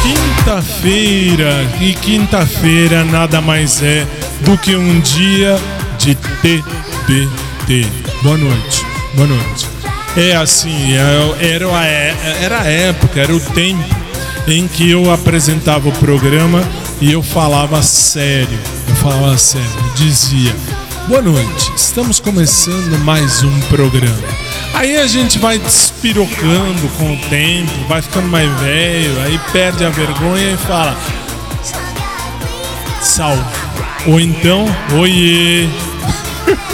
[0.00, 4.06] Quinta-feira e quinta-feira nada mais é
[4.42, 5.58] do que um dia
[5.98, 7.84] de TBT.
[8.22, 9.66] Boa noite, boa noite.
[10.16, 13.82] É assim, é, era a, era a época, era o tempo
[14.46, 16.62] em que eu apresentava o programa
[17.00, 18.58] e eu falava sério.
[18.88, 20.54] Eu falava sério, dizia:
[21.08, 24.28] Boa noite, estamos começando mais um programa.
[24.74, 29.88] Aí a gente vai despirocando com o tempo, vai ficando mais velho, aí perde a
[29.88, 30.96] vergonha e fala:
[33.00, 33.40] Salve.
[34.08, 34.66] Ou então,
[34.98, 35.68] oiê.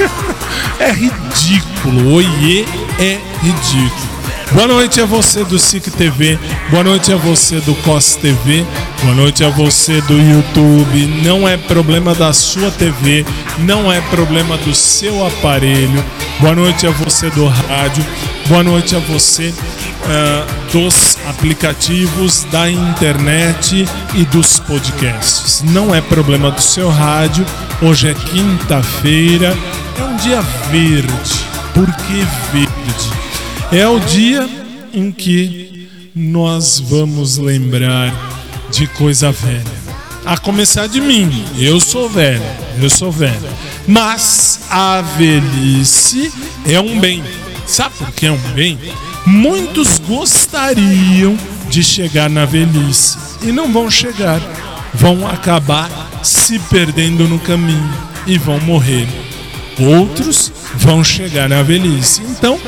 [0.81, 2.65] é ridículo, oiê
[2.99, 4.22] é ridículo.
[4.55, 6.39] Boa noite a você do SIC TV,
[6.71, 8.67] boa noite a você do COS TV,
[9.03, 11.07] boa noite a você do YouTube.
[11.25, 13.25] Não é problema da sua TV,
[13.61, 16.05] não é problema do seu aparelho.
[16.39, 18.05] Boa noite a você do rádio,
[18.47, 25.63] boa noite a você uh, dos aplicativos, da internet e dos podcasts.
[25.63, 27.47] Não é problema do seu rádio.
[27.81, 29.57] Hoje é quinta-feira,
[29.99, 31.47] é um dia verde.
[31.73, 33.32] Por que verde?
[33.73, 34.47] É o dia
[34.93, 38.13] em que nós vamos lembrar
[38.71, 39.65] de coisa velha.
[40.27, 42.43] A começar de mim, eu sou velho,
[42.83, 43.49] eu sou velho.
[43.89, 46.31] Mas a velhice
[46.67, 47.25] é um bem.
[47.67, 48.79] Sabe por que é um bem?
[49.25, 51.35] Muitos gostariam
[51.71, 54.41] de chegar na velhice e não vão chegar.
[54.93, 55.91] Vão acabar
[56.23, 57.91] se perdendo no caminho
[58.27, 59.09] e vão morrer.
[59.81, 62.21] Outros vão chegar na velhice.
[62.29, 62.61] Então,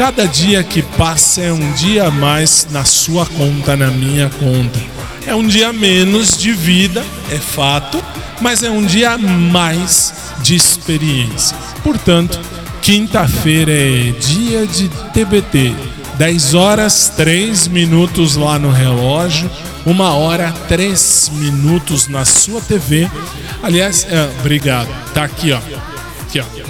[0.00, 4.80] Cada dia que passa é um dia a mais na sua conta, na minha conta.
[5.26, 8.02] É um dia menos de vida, é fato,
[8.40, 11.54] mas é um dia a mais de experiência.
[11.84, 12.40] Portanto,
[12.80, 15.74] quinta-feira é dia de TBT.
[16.16, 19.50] 10 horas 3 minutos lá no relógio,
[19.84, 23.06] uma hora 3 minutos na sua TV.
[23.62, 24.88] Aliás, é, obrigado.
[25.12, 25.58] Tá aqui, ó.
[26.22, 26.69] Aqui, ó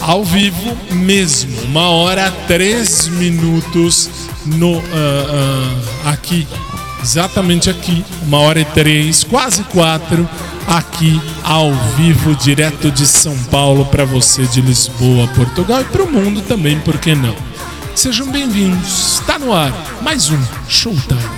[0.00, 4.08] ao vivo mesmo, uma hora três minutos
[4.46, 6.46] no uh, uh, aqui,
[7.02, 10.28] exatamente aqui, uma hora e três, quase quatro,
[10.66, 16.10] aqui ao vivo, direto de São Paulo para você de Lisboa, Portugal e para o
[16.10, 17.34] mundo também, por que não?
[17.94, 19.72] Sejam bem-vindos, está no ar
[20.02, 21.37] mais um Showtime.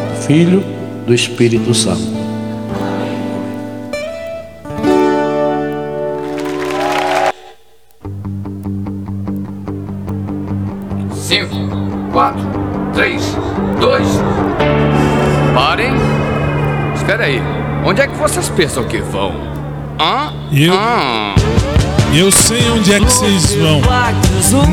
[0.25, 0.63] Filho,
[1.05, 2.01] do Espírito Santo.
[11.13, 11.55] Cinco,
[12.13, 12.41] quatro,
[12.93, 13.35] três,
[13.79, 14.07] dois.
[15.53, 15.93] Parem.
[16.95, 17.41] Espera aí.
[17.83, 19.33] Onde é que vocês pensam que vão?
[19.99, 20.31] Hã?
[20.51, 20.73] Eu.
[22.13, 23.81] Eu sei onde é que vocês vão.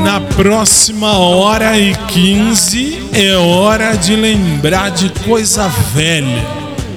[0.03, 6.45] Na próxima hora e 15 é hora de lembrar de coisa velha.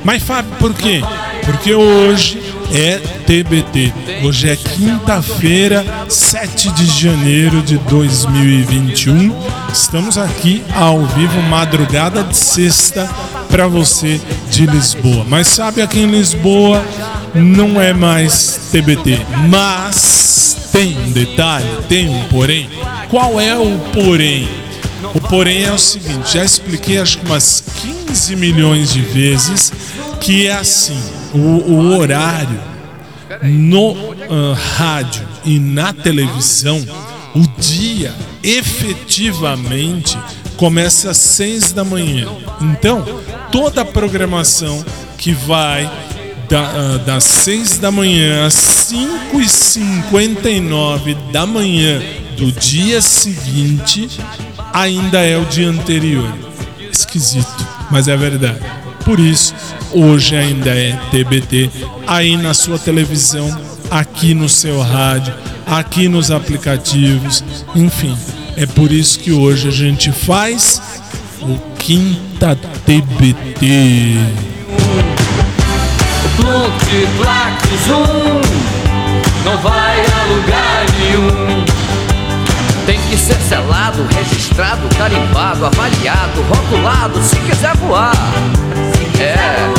[0.06, 1.02] Mas Fábio, por quê?
[1.46, 2.42] Porque hoje
[2.74, 3.94] é TBT.
[4.24, 9.36] Hoje é quinta-feira, 7 de janeiro de 2021.
[9.72, 13.08] Estamos aqui ao vivo, madrugada de sexta,
[13.50, 14.20] para você
[14.50, 15.26] de Lisboa.
[15.28, 16.82] Mas sabe aqui em Lisboa
[17.36, 19.20] não é mais TBT,
[19.50, 22.70] mas tem um detalhe, tem um porém.
[23.10, 24.48] Qual é o porém?
[25.14, 27.64] O porém é o seguinte, já expliquei acho que umas
[28.08, 29.72] 15 milhões de vezes
[30.22, 31.02] que é assim,
[31.34, 32.60] o, o horário
[33.44, 36.86] no uh, rádio e na televisão,
[37.34, 38.14] o dia
[38.44, 40.18] efetivamente
[40.58, 42.28] começa às 6 da manhã.
[42.62, 43.04] Então,
[43.52, 44.84] toda a programação
[45.18, 45.90] que vai
[46.52, 52.02] da, uh, das 6 da manhã às 5 e 59 da manhã
[52.38, 54.10] do dia seguinte
[54.74, 56.30] ainda é o dia anterior.
[56.92, 58.60] Esquisito, mas é verdade.
[59.06, 59.56] Por isso,
[59.94, 61.70] hoje ainda é TBT
[62.06, 63.50] aí na sua televisão,
[63.90, 65.34] aqui no seu rádio,
[65.66, 68.18] aqui nos aplicativos, enfim.
[68.58, 70.82] É por isso que hoje a gente faz
[71.42, 74.61] o Quinta TBT.
[76.42, 78.42] Plute, plaque, zoom
[79.46, 81.66] Não vai a lugar nenhum.
[82.86, 88.12] Tem que ser selado, registrado, carimbado, avaliado, rotulado Se quiser voar.
[89.20, 89.72] É.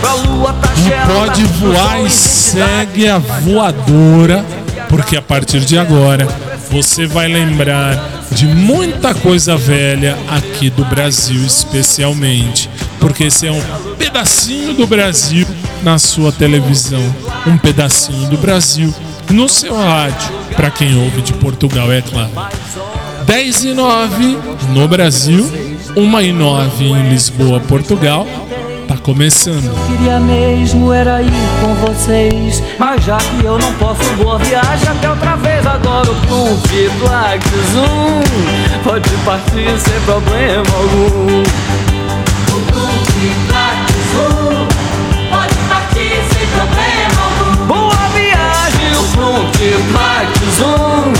[0.00, 0.68] Pra lua tá
[1.06, 4.44] Não pode voar e segue a voadora
[4.88, 6.26] Porque a partir de agora
[6.70, 7.98] você vai lembrar
[8.32, 12.68] de muita coisa velha aqui do Brasil, especialmente,
[13.00, 13.60] porque esse é um
[13.96, 15.46] pedacinho do Brasil
[15.82, 17.02] na sua televisão,
[17.46, 18.92] um pedacinho do Brasil
[19.30, 22.30] no seu rádio, para quem ouve de Portugal, é claro.
[23.26, 24.38] 10 e 9
[24.70, 25.50] no Brasil,
[25.96, 28.26] 1 e 9 em Lisboa, Portugal,
[28.88, 29.70] Tá começando.
[29.86, 35.10] Queria mesmo era ir com vocês, mas já que eu não posso, boa viagem até
[35.10, 35.66] outra vez.
[35.66, 36.66] Agora o Plump,
[36.98, 38.22] Black Zoom
[38.82, 41.87] pode partir sem problema algum.
[46.38, 47.66] Sem problema algum.
[47.66, 49.56] Boa viagem, o Plump,
[49.92, 51.12] Black Zoom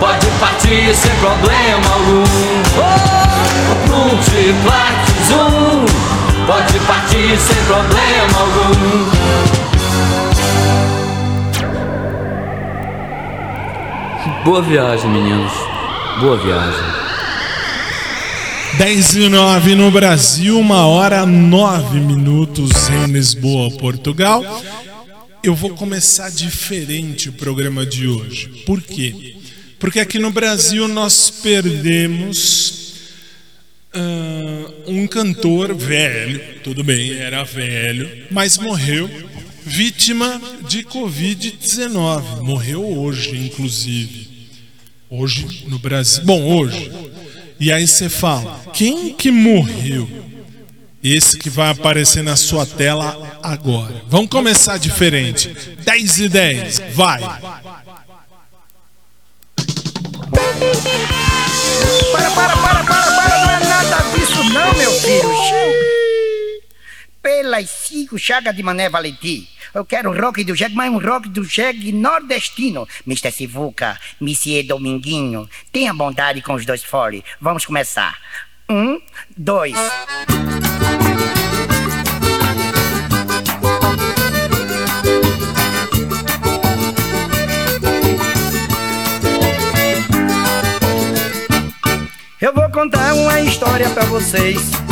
[0.00, 2.24] pode partir sem problema algum.
[2.78, 2.84] Oh,
[3.72, 4.24] o Plump,
[4.62, 4.96] Black
[5.28, 5.84] Zoom
[6.46, 9.04] pode partir sem problema algum.
[14.44, 15.52] Boa viagem, meninos.
[16.20, 16.93] Boa viagem.
[18.78, 24.42] 10 e 9 no Brasil, uma hora 9 minutos em Lisboa, Portugal.
[25.44, 28.48] Eu vou começar diferente o programa de hoje.
[28.66, 29.36] Por quê?
[29.78, 32.94] Porque aqui no Brasil nós perdemos
[33.94, 39.08] uh, um cantor velho, tudo bem, era velho, mas morreu
[39.64, 42.40] vítima de Covid-19.
[42.40, 44.28] Morreu hoje, inclusive.
[45.08, 46.24] Hoje no Brasil.
[46.24, 46.90] Bom, hoje.
[47.64, 50.06] E aí você fala: quem que morreu?
[51.02, 54.02] Esse que vai aparecer na sua tela agora.
[54.06, 55.48] Vamos começar diferente.
[55.82, 56.82] 10 e 10.
[56.92, 57.20] Vai.
[57.20, 57.40] Para,
[62.32, 65.43] para, para, para, para, não é nada disso não, meu filho.
[67.24, 69.48] Pelas cinco chagas de Mané Valentim.
[69.72, 72.86] Eu quero um rock do jegue, mas um rock do jegue nordestino.
[73.06, 73.32] Mr.
[73.32, 77.24] Sivuca, Monsieur Dominguinho, tenha bondade com os dois fole.
[77.40, 78.18] Vamos começar.
[78.68, 79.00] Um,
[79.34, 79.74] dois.
[92.38, 94.83] Eu vou contar uma história pra vocês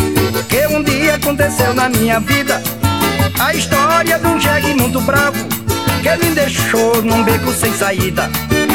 [0.49, 2.63] Que um dia aconteceu na minha vida
[3.41, 5.39] A história de um jegue muito bravo
[6.03, 8.31] Que me deixou num beco sem saída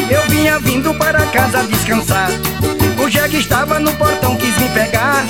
[0.10, 2.30] Eu vinha vindo para casa descansar
[3.02, 5.24] O jegue estava no portão, quis me pegar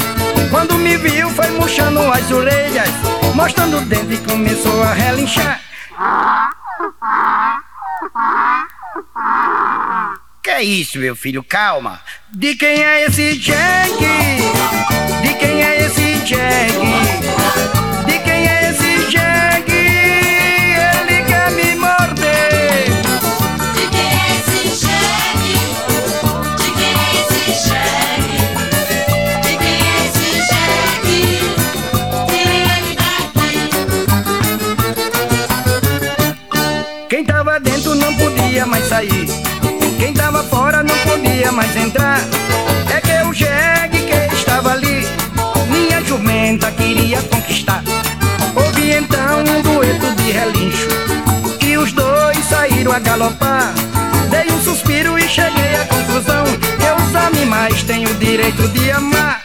[0.49, 2.89] Quando me viu foi murchando as orelhas
[3.33, 5.61] Mostrando o dente e começou a relinchar
[10.43, 11.43] que é isso, meu filho?
[11.43, 11.99] Calma.
[12.31, 13.97] De quem é esse Jack?
[15.21, 16.73] De quem é esse Jack?
[18.05, 19.71] De quem é esse Jack?
[19.71, 22.91] Ele quer me morder.
[23.73, 25.39] De quem é esse Jack?
[26.57, 28.27] De quem é esse Jack?
[29.41, 31.07] De quem é esse Jack?
[32.27, 33.51] Tira ele daqui.
[37.07, 39.27] Quem tava dentro não podia mais sair.
[39.97, 42.19] Quem tava fora não podia mais entrar.
[46.67, 47.83] Jumenta queria conquistar.
[48.55, 50.87] Ouvi então um dueto de relincho,
[51.65, 53.73] e os dois saíram a galopar.
[54.29, 59.41] Dei um suspiro e cheguei à conclusão que os animais têm o direito de amar.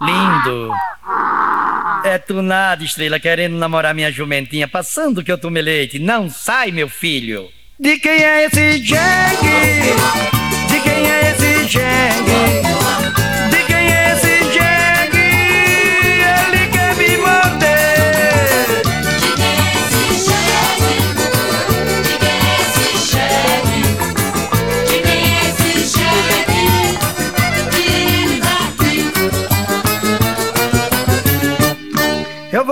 [0.00, 0.72] Lindo.
[2.04, 5.98] É tu nada, estrela, querendo namorar minha jumentinha, passando que eu tomei leite.
[5.98, 7.48] Não sai, meu filho.
[7.78, 9.94] De quem é esse jegue?
[10.68, 13.19] De quem é esse jegue?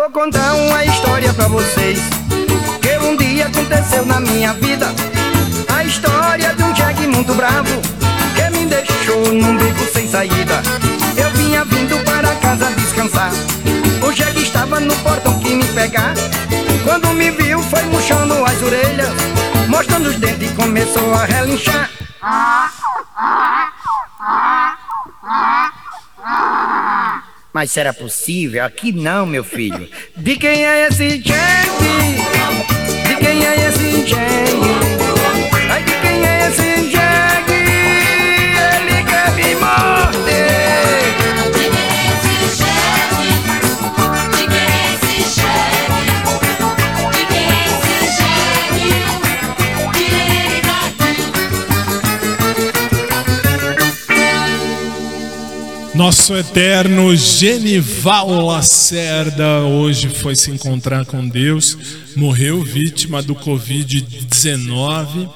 [0.09, 1.99] Vou contar uma história pra vocês
[2.81, 4.87] Que um dia aconteceu na minha vida.
[5.75, 7.71] A história de um jegue muito bravo
[8.35, 10.63] Que me deixou num beco sem saída.
[11.17, 13.31] Eu vinha vindo para casa descansar.
[14.07, 16.15] O jegue estava no portão que me pegar.
[16.85, 19.11] Quando me viu foi murchando as orelhas
[19.69, 21.91] Mostrando os dentes e começou a relinchar
[27.53, 28.65] Mas será possível?
[28.65, 29.89] Aqui não, meu filho.
[30.17, 31.69] De quem é esse Jack?
[33.07, 34.98] De quem é esse Jack?
[55.99, 61.77] Nosso eterno Genival Lacerda hoje foi se encontrar com Deus,
[62.15, 65.29] morreu vítima do Covid-19,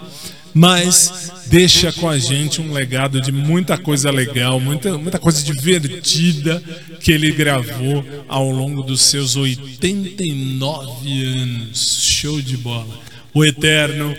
[0.55, 6.63] mas deixa com a gente um legado de muita coisa legal, muita, muita coisa divertida
[7.01, 12.05] que ele gravou ao longo dos seus 89 anos.
[12.05, 13.01] Show de bola.
[13.35, 14.15] O eterno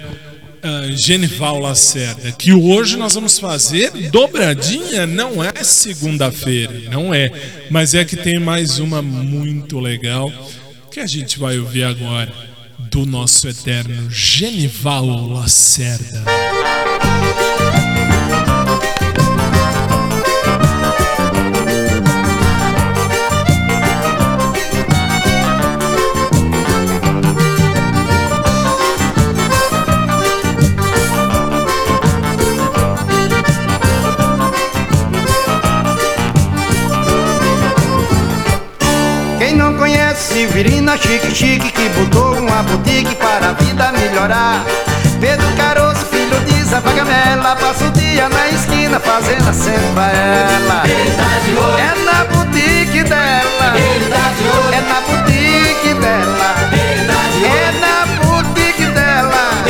[0.64, 7.32] ah, Genival Lacerda, que hoje nós vamos fazer dobradinha, não é segunda-feira, não é,
[7.70, 10.32] mas é que tem mais uma muito legal
[10.90, 12.32] que a gente vai ouvir agora
[12.90, 16.24] do nosso eterno Genival Lacerda.
[40.94, 44.64] Severina Chique Chique Que botou uma boutique para a vida melhorar.
[45.20, 50.84] Pedro Caroço, filho de Zé Pagamela Passa o dia na esquina fazendo a pra ela.
[51.80, 53.74] É na boutique dela.
[54.72, 56.56] É na boutique dela.
[57.44, 59.64] É na boutique dela.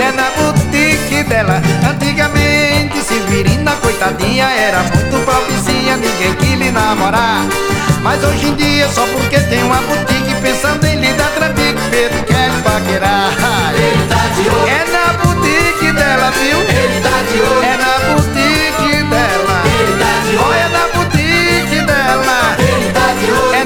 [0.00, 1.62] É na boutique dela.
[1.90, 7.46] Antigamente Severina, coitadinha Era muito pobrezinha, ninguém lhe namorar
[8.02, 11.30] Mas hoje em dia, só porque tem uma boutique Pensando em lhe dar
[11.90, 13.30] Pedro quer paquerar.
[14.66, 16.58] É na boutique dela, viu?
[17.62, 19.62] É na boutique dela.
[20.38, 22.56] Oh, é na boutique dela.
[23.54, 23.64] É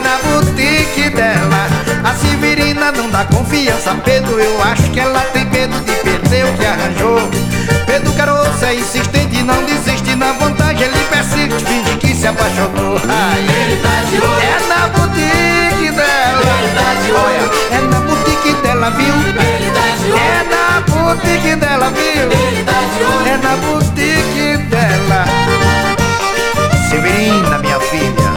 [2.03, 6.45] na Severina não dá confiança a Pedro Eu acho que ela tem medo de perder
[6.47, 7.21] o que arranjou.
[7.87, 13.39] Pedro Caroço é insistente, não desiste Na vontade ele persiste, finge que se apaixonou Ai,
[13.39, 17.47] Ele tá de olho, É na boutique dela Ele tá de olho.
[17.71, 19.15] É na boutique dela, viu?
[19.15, 22.23] ele tá de olho, É na boutique dela, viu?
[22.33, 23.29] ele tá de olho.
[23.29, 25.25] É na boutique dela
[26.91, 28.31] Severina, minha filha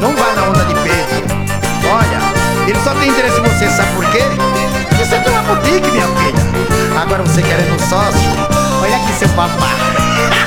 [0.00, 1.36] Não vá na onda de Pedro
[1.90, 4.22] Olha, ele só tem interesse em você, sabe por quê?
[4.88, 8.20] Porque você tem uma boutique, minha filha Agora você querendo um sócio
[8.80, 10.28] Olha aqui seu papai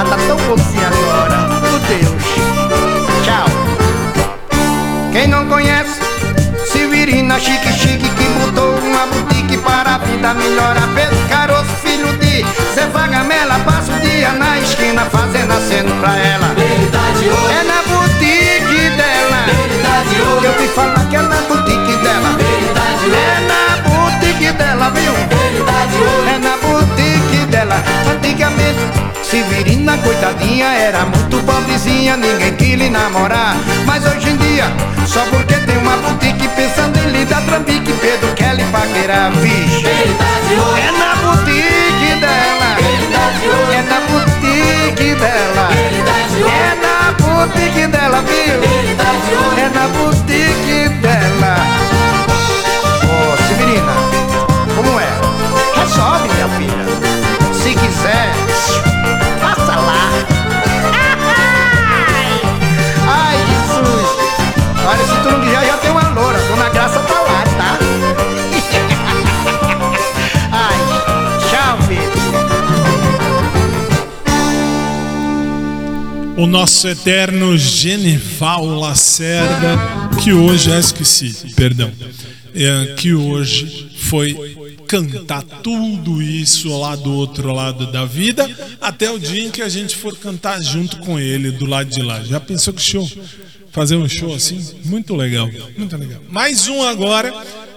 [0.00, 1.36] Lá tá tão bonzinho agora.
[1.60, 2.22] Meu Deus.
[3.22, 3.44] Tchau.
[5.12, 6.00] Quem não conhece
[6.64, 12.46] Severina chique chique que botou uma boutique para a vida melhorar Pedro Caroço, filho de
[12.74, 16.46] Zé Vagamela Passa o dia na esquina fazendo aceno pra ela.
[16.48, 19.44] É na boutique dela.
[20.32, 22.38] Olho, Eu vi falar que é na boutique dela.
[23.12, 25.12] É na boutique dela, viu?
[26.26, 27.09] É na boutique
[27.60, 27.82] dela.
[28.10, 28.80] Antigamente
[29.22, 33.56] Severina, coitadinha, era muito pobrezinha Ninguém quis lhe namorar.
[33.86, 34.64] Mas hoje em dia,
[35.06, 39.86] só porque tem uma boutique Pensando em lhe dar trambique Pedro quer lhe paquerar, vixe.
[39.86, 42.70] Ele tá de olho, É na boutique dela.
[42.78, 45.68] Ele tá de olho, É na boutique dela.
[45.72, 48.54] Ele tá de olho, É na boutique dela, viu?
[48.62, 49.60] ele tá de olho.
[49.60, 51.56] É na boutique dela.
[53.04, 53.92] Ô, Severina,
[54.74, 55.10] como é?
[55.80, 57.09] Resolve, minha filha
[57.62, 58.32] Se quiser,
[59.40, 60.10] passa lá.
[63.06, 64.08] Ai, Jesus.
[64.86, 67.78] Olha, se tu não quiser, já tem uma loura Dona Graça tá lá, tá?
[70.50, 70.78] Ai,
[71.50, 72.20] tchau, Pedro.
[76.42, 79.78] O nosso eterno Genival Lacerda,
[80.22, 81.92] que hoje, ah, esqueci, perdão,
[82.54, 84.49] é, que hoje foi
[84.90, 88.50] cantar tudo isso lá do outro lado da vida,
[88.80, 92.02] até o dia em que a gente for cantar junto com ele do lado de
[92.02, 92.20] lá.
[92.24, 93.08] Já pensou que show?
[93.70, 94.60] Fazer um show assim?
[94.84, 95.48] Muito legal,
[95.78, 96.20] muito legal.
[96.28, 97.32] Mais um agora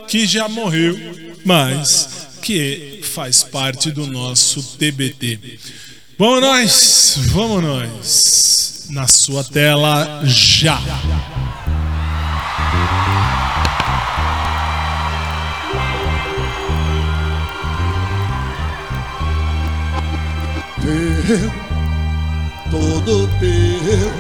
[0.07, 0.97] que já morreu,
[1.45, 5.59] mas que faz parte do nosso TBT.
[6.17, 8.87] Vamos nós, vamos nós.
[8.89, 10.81] Na sua tela já.
[21.25, 21.51] Teu,
[22.69, 24.11] todo teu,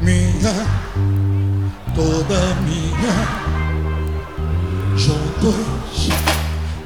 [0.00, 0.54] minha,
[1.94, 3.14] toda minha,
[4.96, 6.08] juntos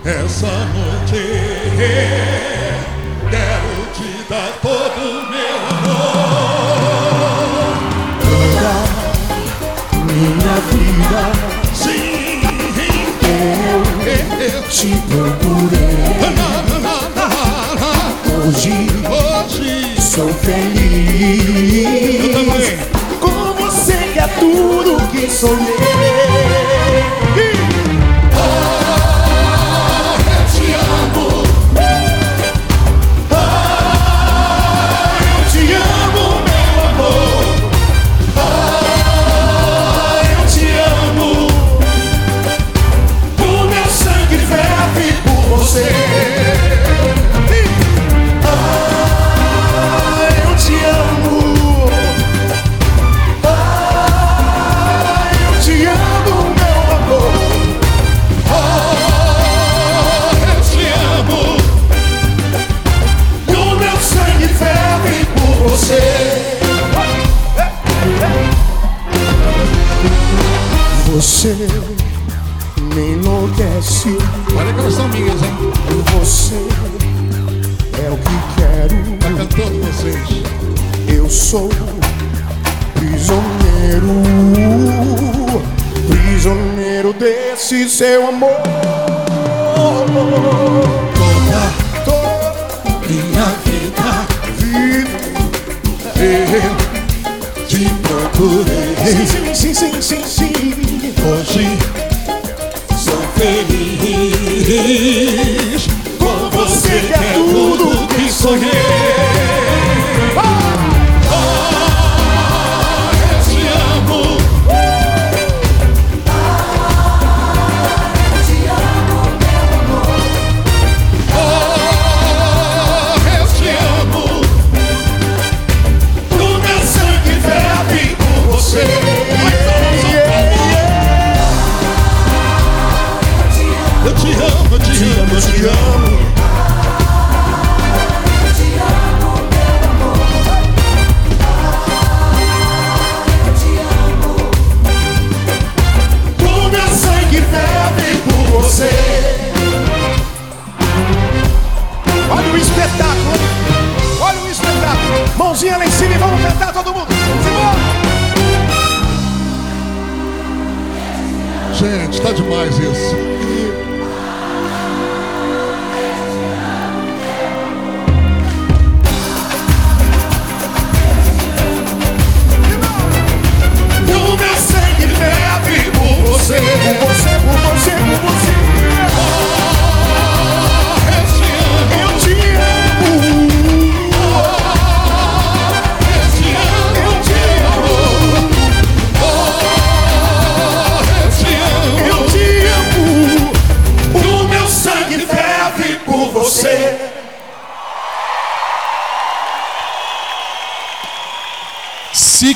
[0.04, 1.22] essa noite
[3.30, 6.18] quero te dar todo o meu amor.
[8.22, 8.74] Toda
[10.04, 11.22] minha vida,
[11.74, 12.40] sim,
[13.22, 13.80] eu,
[14.40, 15.77] eu te procurei.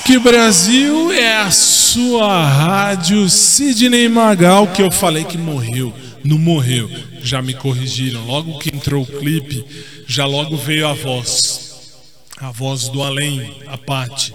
[0.05, 5.95] SIC Brasil é a sua rádio Sidney Magal, que eu falei que morreu.
[6.25, 6.91] Não morreu.
[7.23, 8.25] Já me corrigiram.
[8.27, 9.65] Logo que entrou o clipe,
[10.07, 12.01] já logo veio a voz.
[12.37, 14.35] A voz do além, a Pati.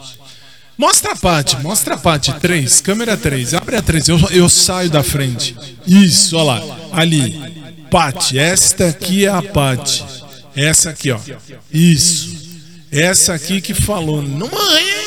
[0.77, 2.34] Mostra a Pati, mostra a Pati.
[2.39, 3.53] 3, câmera 3.
[3.53, 4.08] Abre a 3.
[4.08, 5.53] Eu, eu saio da frente.
[5.86, 6.77] Isso, olha lá.
[6.93, 7.38] Ali.
[7.91, 10.03] Pati, esta aqui é a Pati.
[10.56, 11.19] Essa aqui, ó.
[11.73, 12.38] Isso.
[12.89, 15.07] Essa aqui que falou, não morreu,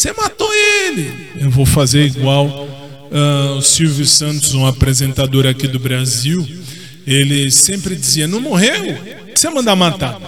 [0.00, 1.28] você matou ele.
[1.38, 2.66] Eu vou fazer igual
[3.12, 6.46] ah, o Silvio Santos, um apresentador aqui do Brasil.
[7.06, 8.96] Ele sempre dizia, não morreu,
[9.34, 10.18] você mandar matar.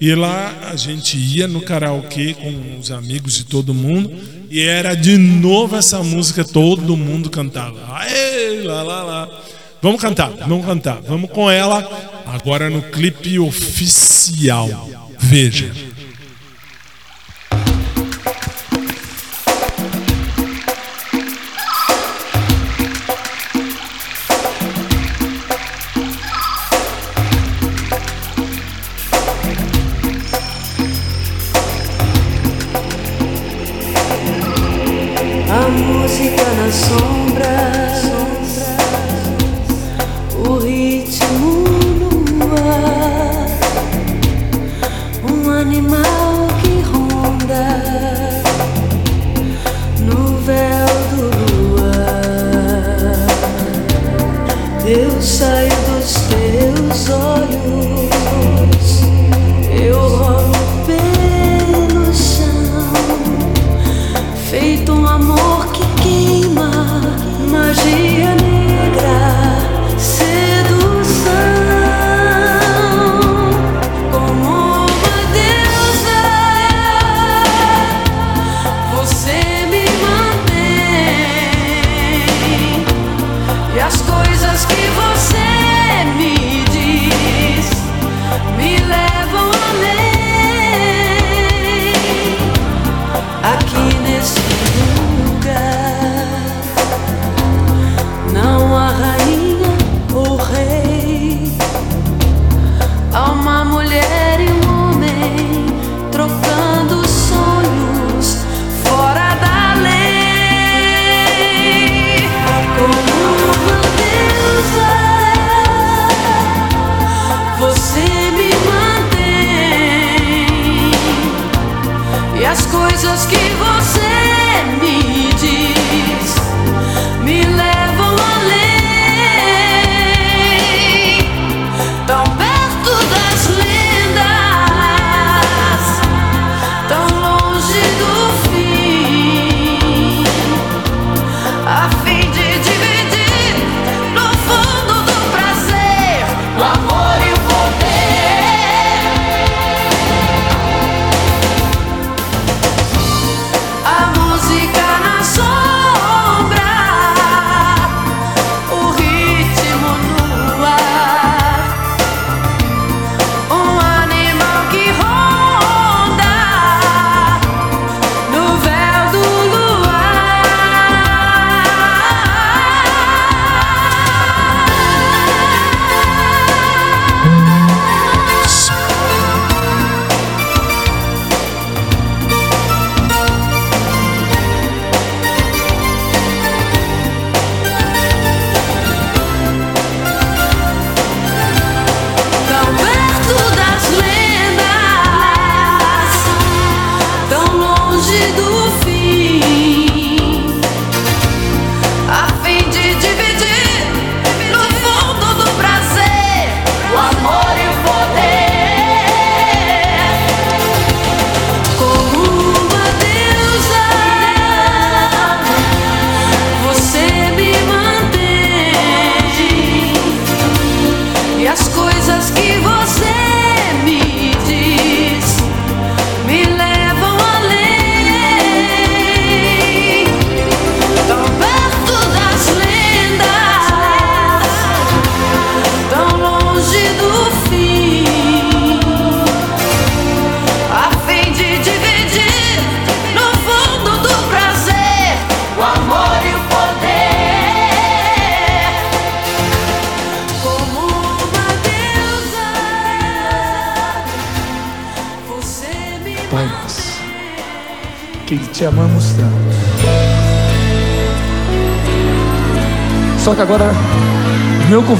[0.00, 4.10] E lá a gente ia no karaokê com os amigos e todo mundo,
[4.50, 7.78] e era de novo essa música, todo mundo cantava.
[7.94, 9.40] Aê, lá, lá, lá.
[9.80, 11.00] Vamos cantar, vamos cantar.
[11.02, 11.86] Vamos com ela
[12.26, 14.88] agora no clipe oficial.
[15.18, 15.70] Veja.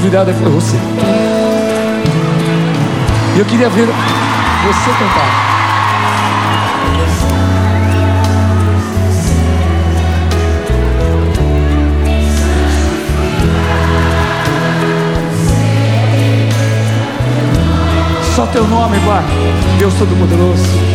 [0.05, 0.77] Convidado é você.
[3.35, 5.45] E eu queria ver você cantar.
[18.35, 19.23] Só teu nome, Pai,
[19.79, 20.94] Deus Todo-Poderoso.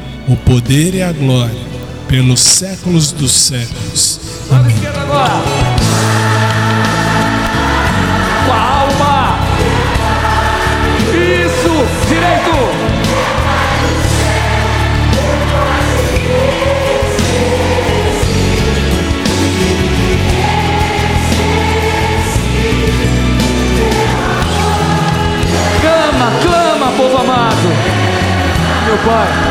[0.31, 1.59] o poder e a glória,
[2.07, 4.19] pelos séculos dos séculos.
[4.69, 5.43] Esquerdo agora.
[8.45, 9.39] Com a alma.
[11.09, 11.85] Isso.
[12.07, 12.51] Direito.
[25.81, 27.67] Clama, clama, povo amado.
[28.85, 29.50] Meu Pai.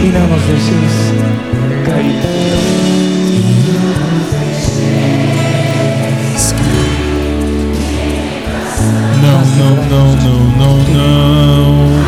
[0.00, 1.12] E não nos deixes
[1.84, 2.48] cair.
[9.20, 11.98] Não, não, não, não, não, não.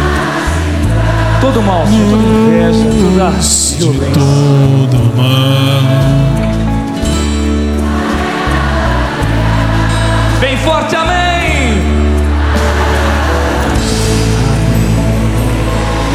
[1.41, 3.87] Todo mal, toda inveja, toda violência.
[4.13, 6.30] todo mal.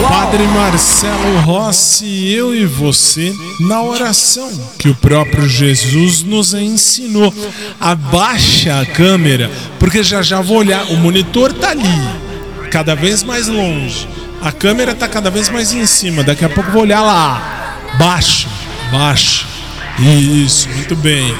[0.02, 7.34] Padre Marcelo Rossi, eu e você, na oração que o próprio Jesus nos ensinou.
[7.80, 10.86] Abaixa a câmera, porque já já vou olhar.
[10.92, 11.84] O monitor tá ali,
[12.70, 14.08] cada vez mais longe.
[14.42, 16.24] A câmera tá cada vez mais em cima.
[16.24, 17.80] Daqui a pouco vou olhar lá.
[17.98, 18.48] Baixa,
[18.92, 19.46] baixa.
[19.98, 21.36] Isso, muito bem.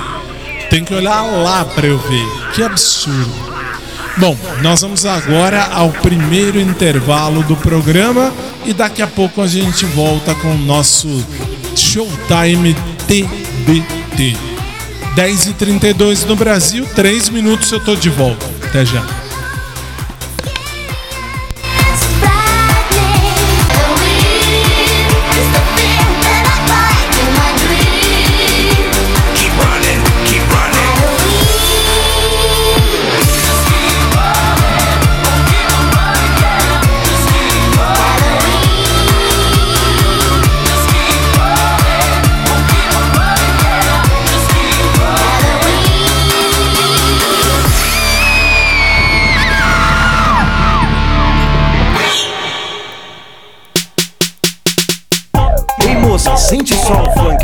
[0.70, 2.52] Tem que olhar lá para eu ver.
[2.54, 3.45] Que absurdo.
[4.18, 8.34] Bom, nós vamos agora ao primeiro intervalo do programa
[8.66, 11.08] e daqui a pouco a gente volta com o nosso
[11.76, 12.74] Showtime
[13.08, 14.38] TBT.
[15.18, 18.46] 10h32 no Brasil, 3 minutos eu tô de volta.
[18.64, 19.25] Até já.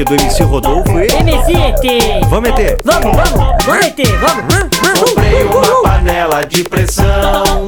[0.02, 1.08] Funk do MC Rodolfo e.
[1.08, 2.26] MC ET.
[2.30, 2.80] Vamos meter.
[2.84, 5.00] Vamos, vamos, vamos ET, vamos.
[5.00, 7.66] Comprei uma panela de pressão.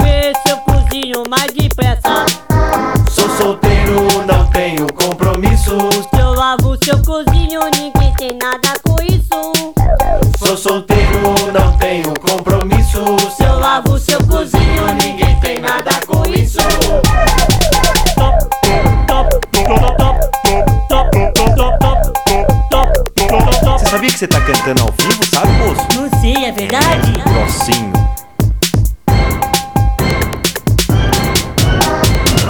[0.00, 2.24] Ver se eu cozinho mais depressa.
[3.10, 5.76] Sou solteiro, não tenho compromisso.
[6.14, 9.52] Se eu lavo, se eu cozinho, ninguém tem nada com isso.
[10.38, 12.29] Sou solteiro, não tenho compromisso.
[24.20, 25.86] Você tá cantando ao vivo, sabe, moço?
[25.96, 27.10] Não sei, é verdade?
[27.24, 27.90] Grossinho.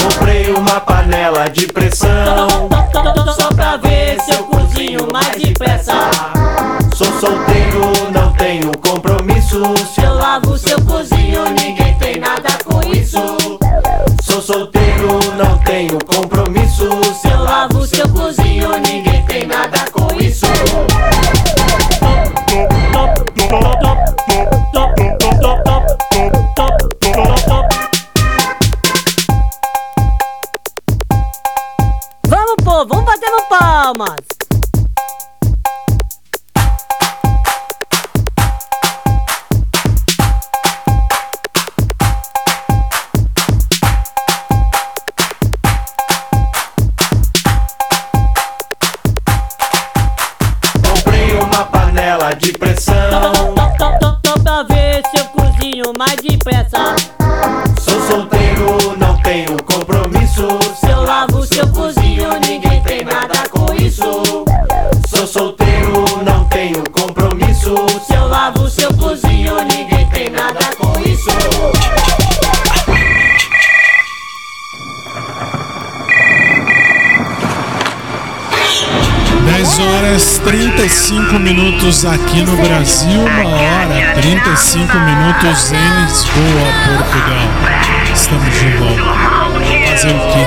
[0.03, 2.69] Comprei uma panela de pressão.
[3.37, 5.93] Só pra ver se eu cozinho mais depressa.
[6.93, 9.63] Sou solteiro, não tenho compromisso.
[9.95, 13.17] Se eu lavo, se eu cozinho, ninguém tem nada com isso.
[14.25, 14.80] Sou solteiro,
[79.83, 87.49] horas 35 minutos aqui no Brasil, uma hora 35 minutos em Lisboa, Portugal.
[88.15, 89.03] Estamos de volta.
[89.91, 90.47] Fazer o quê?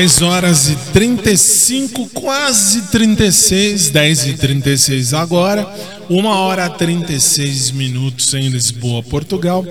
[0.00, 5.70] 10 horas e 35, quase 36, 10 e 36 agora,
[6.08, 9.62] 1 hora e 36 minutos em Lisboa, Portugal.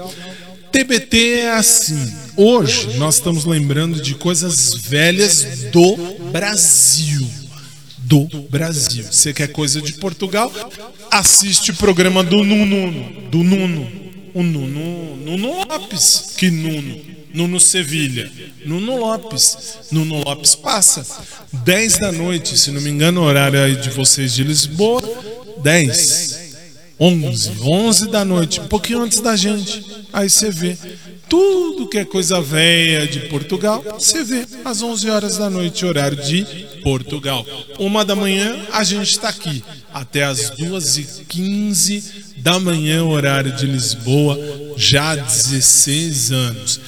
[0.72, 2.14] TBT é assim.
[2.38, 5.98] Hoje nós estamos lembrando de coisas velhas do
[6.32, 7.28] Brasil.
[7.98, 9.06] Do Brasil.
[9.10, 10.54] Você quer coisa de Portugal?
[11.10, 13.30] Assiste o programa do Nuno.
[13.32, 13.92] Do Nuno.
[14.36, 16.36] O Nuno, Nuno Lopes.
[16.38, 17.09] Que Nuno.
[17.34, 18.32] Nuno Sevilha.
[18.66, 19.58] Nuno Lopes.
[19.92, 21.06] Nuno Lopes passa.
[21.52, 25.02] 10 da noite, se não me engano, horário aí de vocês de Lisboa.
[25.62, 26.50] 10.
[27.00, 29.86] 11, 11 da noite, um pouquinho antes da gente.
[30.12, 30.78] Aí você vê
[31.30, 36.18] tudo que é coisa velha de Portugal, você vê às 11 horas da noite, horário
[36.18, 36.44] de
[36.84, 37.46] Portugal.
[37.78, 39.64] Uma da manhã, a gente está aqui
[39.94, 42.04] até às 2h15
[42.38, 44.38] da manhã, horário de Lisboa,
[44.76, 46.82] já há 16 anos.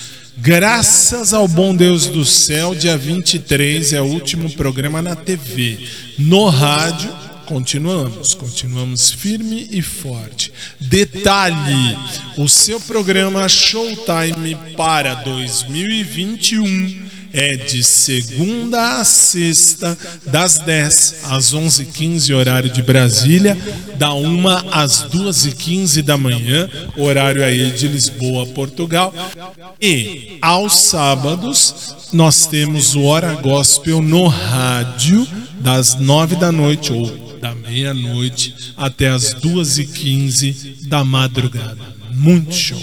[0.44, 5.88] Graças ao bom Deus do céu, dia 23 é o último programa na TV.
[6.18, 7.16] No rádio,
[7.46, 10.52] continuamos, continuamos firme e forte.
[10.80, 11.96] Detalhe:
[12.40, 22.36] o seu programa Showtime para 2021 é de segunda a sexta, das 10 às 11h15,
[22.36, 23.58] horário de Brasília,
[23.98, 29.14] da 1 às 2h15 da manhã, horário aí de Lisboa, Portugal.
[29.82, 35.28] E aos sábados, nós temos o Hora Gospel no rádio,
[35.60, 37.08] das 9 da noite ou
[37.40, 41.78] da meia-noite até as 2h15 da madrugada.
[42.12, 42.82] Muito show.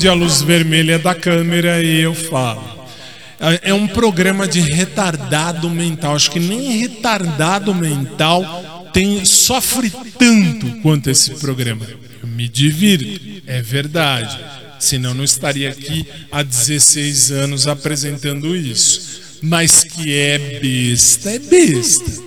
[0.09, 2.87] a luz vermelha da câmera e eu falo.
[3.39, 6.15] É, é um programa de retardado mental.
[6.15, 11.85] Acho que nem retardado mental tem sofre tanto quanto esse programa.
[12.21, 14.39] Eu me divirto, é verdade.
[14.79, 19.39] Senão não estaria aqui há 16 anos apresentando isso.
[19.41, 22.23] Mas que é besta, é besta.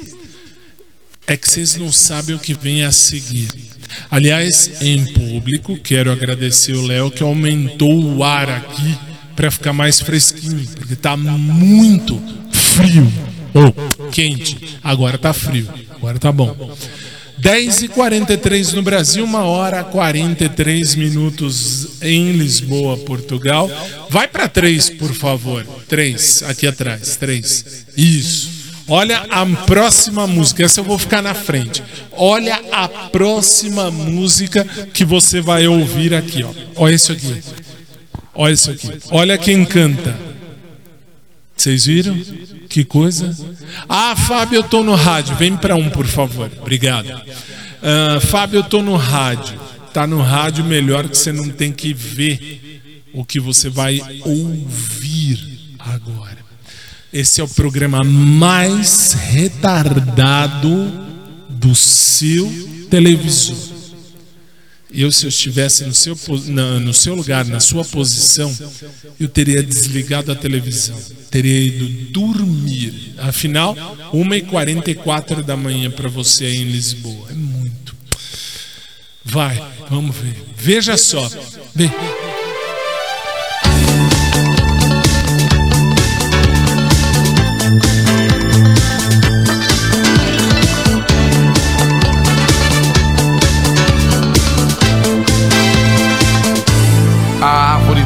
[1.27, 3.72] É que vocês não sabem o que vem a seguir.
[4.11, 8.99] Aliás, em público, quero agradecer o Léo que aumentou o ar aqui
[9.35, 12.21] para ficar mais fresquinho, porque está muito
[12.53, 13.11] frio.
[13.55, 14.79] Oh, quente.
[14.83, 15.69] Agora está frio.
[15.91, 16.75] Agora está bom.
[17.41, 23.69] 10h43 no Brasil, 1 hora 43 minutos em Lisboa, Portugal.
[24.09, 25.67] Vai para 3, por favor.
[25.89, 27.17] 3, aqui atrás.
[27.17, 27.87] 3.
[27.97, 28.62] Isso.
[28.89, 31.83] Olha a próxima música, essa eu vou ficar na frente.
[32.13, 36.53] Olha a próxima música que você vai ouvir aqui, ó.
[36.77, 37.43] Olha isso aqui.
[38.35, 38.89] Olha isso aqui.
[39.11, 40.17] Olha quem canta.
[41.57, 42.19] Vocês viram?
[42.69, 43.37] Que coisa?
[43.89, 45.37] Ah, Fábio, eu tô no rádio.
[45.37, 46.51] Vem para um, por favor.
[46.61, 47.09] Obrigado.
[47.83, 49.61] Ah, Fábio, eu tô no rádio.
[49.93, 52.81] Tá no rádio melhor que você não tem que ver
[53.13, 56.32] o que você vai ouvir agora.
[57.13, 60.91] Esse é o programa mais retardado
[61.51, 62.51] do seu
[62.89, 63.73] televisor.
[64.95, 66.17] Eu, se eu estivesse no seu,
[66.49, 68.55] no seu lugar, na sua posição,
[69.21, 70.99] eu teria desligado a televisão.
[71.31, 73.15] Teria ido dormir.
[73.19, 73.75] Afinal,
[74.13, 77.29] 1h44 da manhã para você aí em Lisboa.
[77.31, 77.95] É muito.
[79.25, 80.37] Vai, vamos ver.
[80.57, 81.31] Veja só.
[81.75, 81.91] Vê.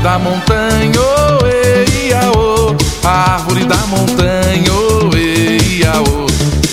[0.07, 2.77] Da montanha, oh, ei, ia, oh.
[3.03, 6.27] Árvore da montanha, oh, ei, ia, oh.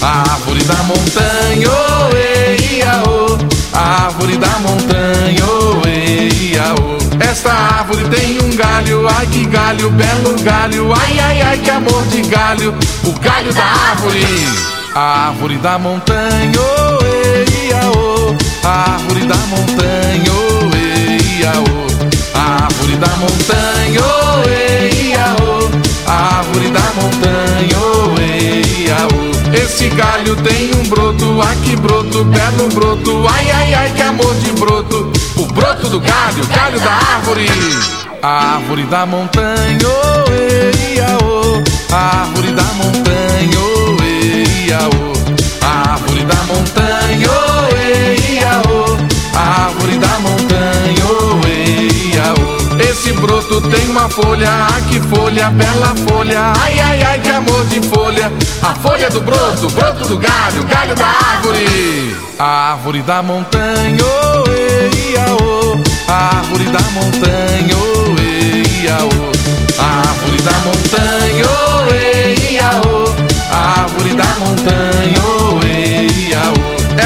[0.05, 3.39] Árvore da montanha, oh, ei, ia, oh.
[3.73, 7.23] Árvore da montanha, oh, ei, ia, oh.
[7.27, 12.03] Esta árvore tem um galho, ai que galho, belo galho, ai, ai, ai, que amor
[12.11, 14.21] de galho, o galho da árvore.
[14.93, 18.35] Árvore da montanha, oh, ei, ia, oh.
[18.63, 21.82] Árvore da montanha, oh, ei, ia, oh.
[23.03, 26.09] Da montanha, oh, ei, ia, oh.
[26.09, 29.55] Árvore da montanha, oh, ei, ia, oh.
[29.55, 34.33] Esse galho tem um broto, ai que broto, belo broto, ai, ai, ai, que amor
[34.35, 35.11] de broto.
[35.35, 37.47] O broto do galho, galho da árvore.
[38.21, 41.61] Árvore da montanha, oh, ei, ia, oh.
[41.93, 45.65] Árvore da montanha, oh, ei, ia, oh.
[45.65, 46.82] Árvore da montanha,
[53.13, 57.63] Esse broto tem uma folha, ah que folha, bela folha, ai, ai, ai, que amor
[57.65, 58.31] de folha.
[58.63, 62.15] A folha do broto, broto do galho, galho da árvore.
[62.39, 66.11] Árvore da montanha, oh, ei, ia, oh.
[66.11, 69.31] Árvore da montanha, oh, ei, ia, oh.
[69.79, 73.13] Árvore da montanha, oh, ei, ia, oh.
[73.53, 75.32] Árvore da montanha, oh.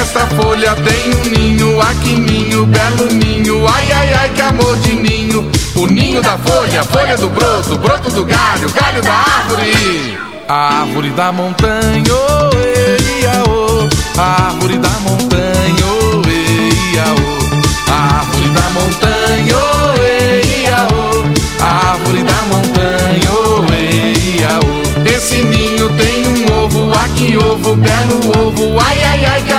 [0.08, 4.94] Esta folha tem um ninho, que ninho, belo ninho, ai, ai, ai, que amor de
[4.94, 5.52] ninho.
[5.76, 10.18] O ninho da folha, folha do broto, broto do galho, galho da árvore.
[10.48, 13.90] Árvore da montanha, oh, ei, ia, oh.
[14.18, 15.87] Árvore da montanha,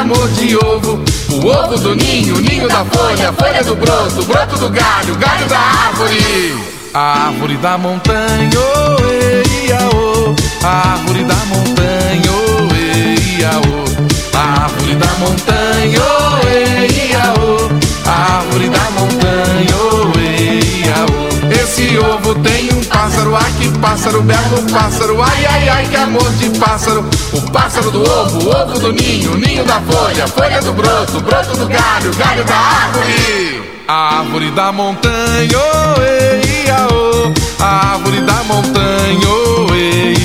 [0.08, 1.04] amor de ovo.
[1.30, 5.46] O ovo do ninho, o ninho da folha, folha do broto, broto do galho, galho
[5.46, 6.56] da árvore.
[6.94, 10.34] Árvore da montanha, oh, ei, ia, oh.
[10.64, 14.36] Árvore da montanha, oh, ei, ia, oh.
[14.36, 18.08] Árvore da montanha, oh, ei, ia, oh.
[18.08, 21.52] Árvore da montanha, oh, ei, ia, oh.
[21.52, 26.28] Esse ovo tem um pássaro, ai que pássaro, belo pássaro, ai, ai, ai, que amor
[26.32, 27.08] de pássaro.
[27.32, 31.68] O pássaro do ovo, ovo do ninho, ninho da folha, folha do broto, broto do
[31.68, 33.62] galho, galho da árvore.
[33.86, 37.32] Árvore da montanha, oh, ei, ia, oh.
[37.62, 40.16] Árvore da montanha, oh, ei,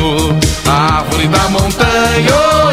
[0.00, 0.70] oh.
[0.70, 2.71] Árvore da montanha, oh,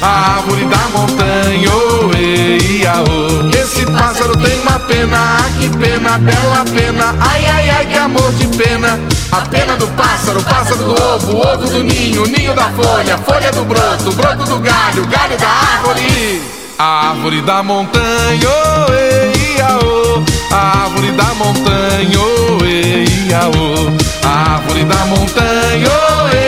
[0.00, 0.04] oh.
[0.04, 3.48] Árvore da montanha, oh, ei, ia, oh.
[3.56, 8.32] Esse pássaro tem uma pena, ah, que pena, bela pena, ai, ai, ai, que amor
[8.32, 8.98] de pena.
[9.30, 13.64] A pena do pássaro, pássaro do ovo, ovo do ninho, ninho da folha, folha do
[13.64, 16.40] broto, broto do galho, galho da árvore.
[16.78, 20.22] Árvore da montanha, oh, ei, ia, oh.
[20.54, 24.26] Árvore da montanha, oh, ei, ia, oh.
[24.26, 26.47] Árvore da montanha, oh, ei,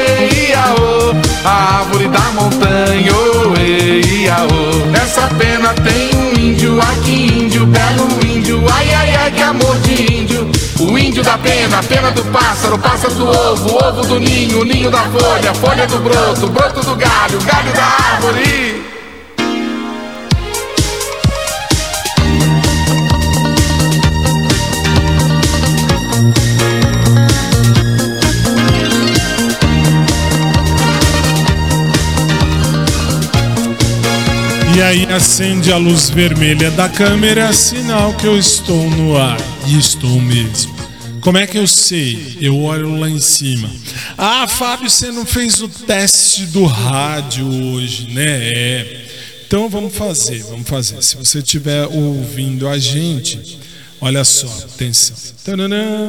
[4.10, 4.96] ei, ia, oh.
[4.96, 9.76] Essa pena tem um índio, ah, que índio, belo índio, ai, ai, ai, que amor
[9.80, 10.50] de índio.
[10.80, 14.90] O índio da pena, a pena do pássaro, pássaro do ovo, ovo do ninho, ninho
[14.90, 17.84] da folha, folha do broto, broto do galho, galho da
[18.14, 18.99] árvore.
[34.80, 39.36] E aí acende a luz vermelha da câmera, sinal que eu estou no ar.
[39.66, 40.74] E estou mesmo.
[41.20, 42.38] Como é que eu sei?
[42.40, 43.70] Eu olho lá em cima.
[44.16, 48.24] Ah, Fábio, você não fez o teste do rádio hoje, né?
[48.54, 49.06] É.
[49.46, 51.02] Então vamos fazer, vamos fazer.
[51.02, 53.58] Se você estiver ouvindo a gente,
[54.02, 55.14] Olha só, atenção.
[55.44, 56.08] Tananã.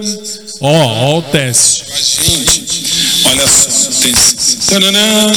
[0.61, 1.83] Ó, ó o teste.
[2.23, 4.59] Gente, olha só, atenção.
[4.69, 5.27] Tananã.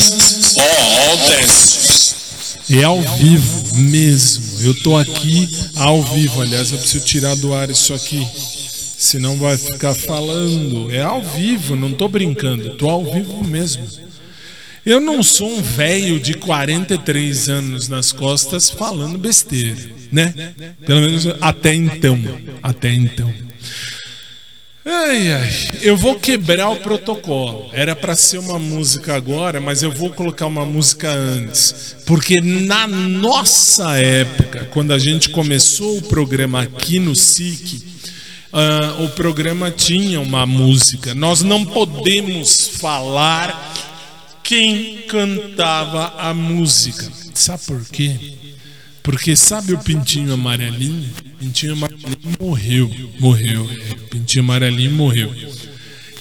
[0.57, 2.24] Ó, ó o teste.
[2.71, 4.61] É ao vivo mesmo.
[4.63, 6.41] Eu tô aqui ao vivo.
[6.41, 8.27] Aliás, eu preciso tirar do ar isso aqui.
[8.35, 10.91] Senão vai ficar falando.
[10.91, 12.71] É ao vivo, não tô brincando.
[12.77, 13.87] Tô ao vivo mesmo.
[14.85, 19.81] Eu não sou um velho de 43 anos nas costas falando besteira,
[20.13, 20.53] né?
[20.85, 22.21] Pelo menos até então.
[22.63, 23.33] Até então.
[24.87, 27.71] Ai, ai, eu vou quebrar o protocolo.
[27.73, 31.97] Era para ser uma música agora, mas eu vou colocar uma música antes.
[32.05, 37.83] Porque na nossa época, quando a gente começou o programa aqui no SIC,
[38.53, 41.15] ah, o programa tinha uma música.
[41.15, 43.73] Nós não podemos falar
[44.43, 47.11] quem cantava a música.
[47.33, 48.44] Sabe por quê?
[49.05, 51.11] Porque sabe o Pintinho Amarelinho?
[51.39, 52.91] Pintinho Amarelinho morreu.
[53.21, 53.71] Morreu.
[53.71, 55.31] é, Pintinho Amarelinho morreu.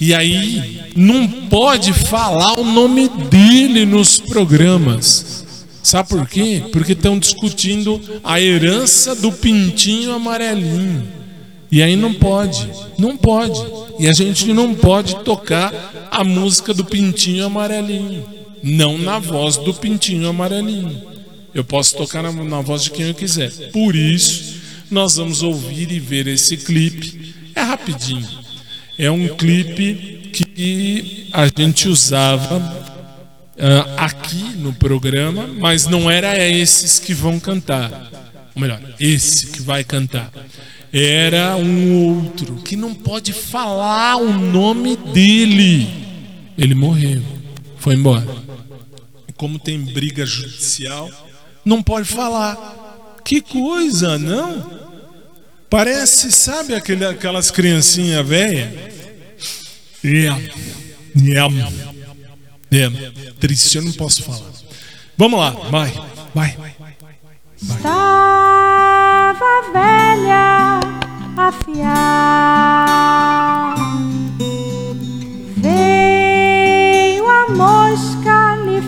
[0.01, 5.45] E aí não pode falar o nome dele nos programas.
[5.81, 6.61] Sabe por quê?
[6.73, 11.07] Porque estão discutindo a herança do Pintinho Amarelinho.
[11.71, 12.69] E aí não pode,
[12.99, 13.59] não pode.
[13.97, 18.25] E a gente não pode tocar a música do Pintinho Amarelinho.
[18.61, 21.13] Não na voz do Pintinho Amarelinho.
[21.53, 23.51] Eu posso tocar na, na voz de quem eu quiser.
[23.71, 27.33] Por isso, nós vamos ouvir e ver esse clipe.
[27.55, 28.27] É rapidinho.
[28.97, 32.83] É um clipe que a gente usava
[33.59, 38.11] ah, aqui no programa, mas não era esses que vão cantar.
[38.55, 40.31] Ou melhor, esse que vai cantar.
[40.91, 45.87] Era um outro que não pode falar o nome dele.
[46.57, 47.21] Ele morreu,
[47.77, 48.27] foi embora.
[49.35, 51.09] Como tem briga judicial,
[51.65, 52.55] não pode falar.
[53.23, 54.83] Que coisa, não?
[55.69, 58.93] Parece, sabe aquele, aquelas criancinhas velhas?
[60.03, 60.27] É,
[62.71, 62.89] é, é.
[63.39, 64.51] Triste, eu não posso falar.
[65.17, 65.93] Vamos lá, vai,
[66.33, 66.57] vai.
[67.61, 70.79] Estava velha.
[71.65, 71.83] Veio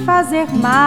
[0.05, 0.85] fazer mal.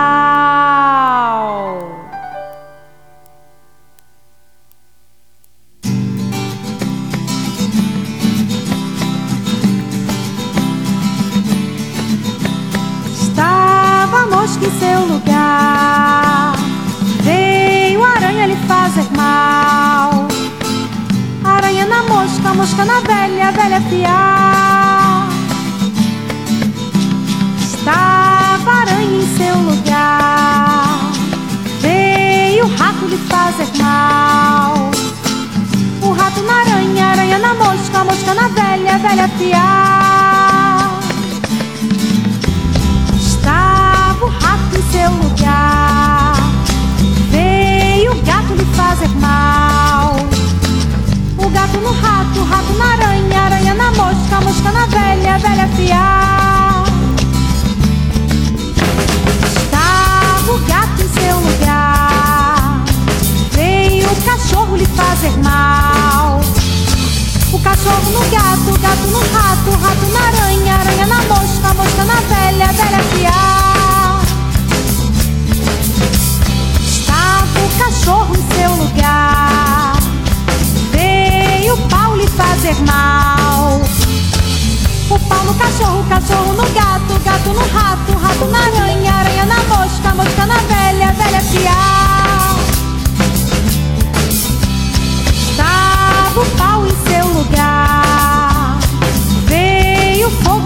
[13.06, 16.54] Estava a mosca em seu lugar.
[17.22, 20.28] Veio a aranha lhe fazer mal.
[21.44, 24.67] Aranha na mosca, mosca na velha, velha fiar.
[32.98, 34.90] Rato lhe fazer mal.
[36.02, 40.98] O rato na aranha, aranha na mosca, mosca na velha, velha fiar.
[43.16, 46.34] Estava o rato em seu lugar.
[47.30, 50.16] Veio o gato lhe fazer mal.
[51.38, 55.68] O gato no rato, o rato na aranha, aranha na mosca, mosca na velha, velha
[55.76, 56.84] fiar.
[59.56, 60.97] Estava o gato
[64.10, 66.40] o cachorro lhe fazer mal.
[67.52, 71.74] O cachorro no gato, o gato no rato, o rato na aranha, aranha na mosca,
[71.74, 74.22] mosca na velha, velha fiar.
[76.80, 79.96] Estava o cachorro em seu lugar.
[80.92, 83.80] Veio o pau lhe fazer mal.
[85.10, 88.58] O pau no cachorro, o cachorro no gato, o gato no rato, o rato na
[88.58, 92.47] aranha, aranha na mosca, mosca na velha, velha fiar.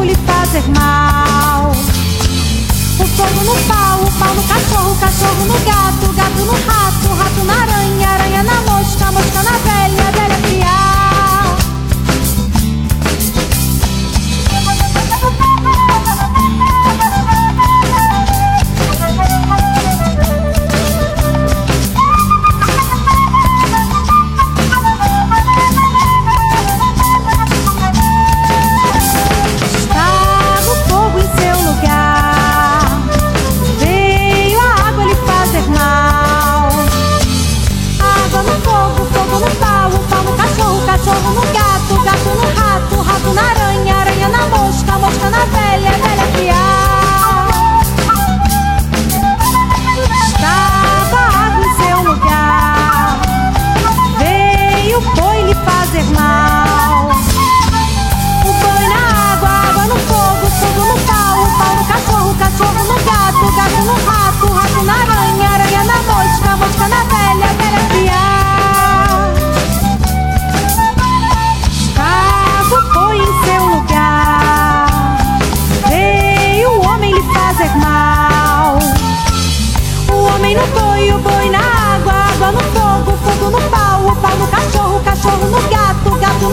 [0.03, 1.70] Fogo lhe fazer mal.
[1.70, 6.53] O fogo no pau, o pau no cachorro, o cachorro no gato, o gato no
[6.53, 11.01] rato, o rato na aranha, aranha na mosca, mosca na velha, velha fiar.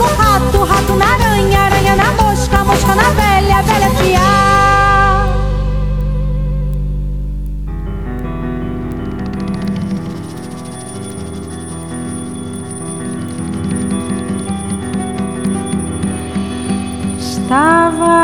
[0.00, 5.28] no rato, rato na aranha, aranha na mosca, mosca na velha, velha fiar.
[17.18, 18.20] Estava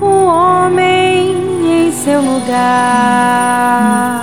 [0.00, 4.17] o homem em seu lugar.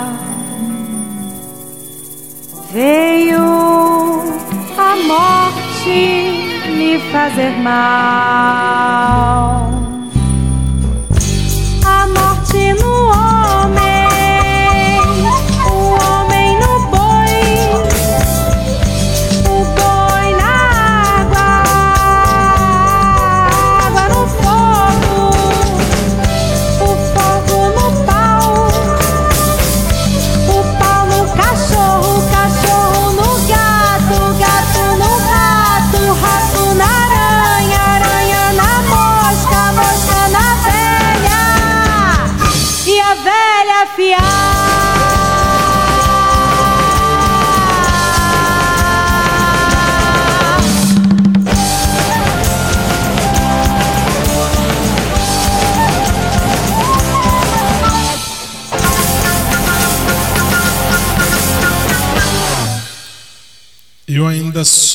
[7.15, 9.64] Fazer mal.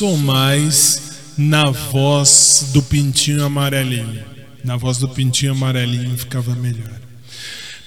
[0.01, 0.99] Sou mais
[1.37, 4.23] na voz do Pintinho Amarelinho.
[4.63, 6.99] Na voz do Pintinho Amarelinho ficava melhor.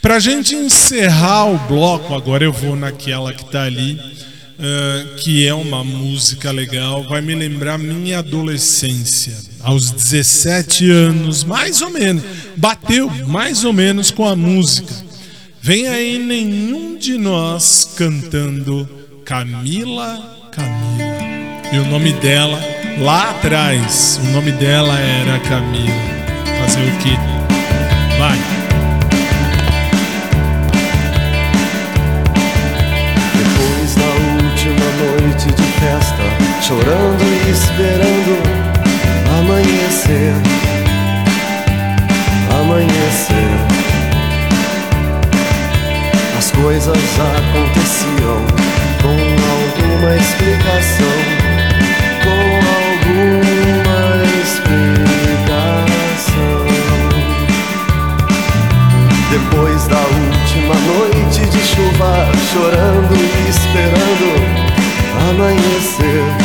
[0.00, 4.00] Pra gente encerrar o bloco, agora eu vou naquela que tá ali,
[4.60, 9.36] ah, que é uma música legal, vai me lembrar minha adolescência.
[9.60, 12.22] Aos 17 anos, mais ou menos,
[12.56, 14.94] bateu mais ou menos com a música.
[15.60, 18.88] Vem aí nenhum de nós cantando
[19.24, 20.43] Camila.
[21.74, 22.60] E o nome dela,
[22.98, 25.92] lá atrás, o nome dela era Camila.
[26.60, 27.18] Fazer o quê?
[28.16, 28.38] Vai.
[33.34, 34.06] Depois da
[34.44, 36.22] última noite de festa,
[36.62, 38.38] chorando e esperando
[39.40, 40.32] amanhecer,
[42.60, 43.50] amanhecer.
[46.38, 48.46] As coisas aconteciam
[49.02, 51.33] com alguma explicação,
[59.34, 64.28] Depois da última noite de chuva, chorando e esperando
[65.28, 66.43] amanhecer,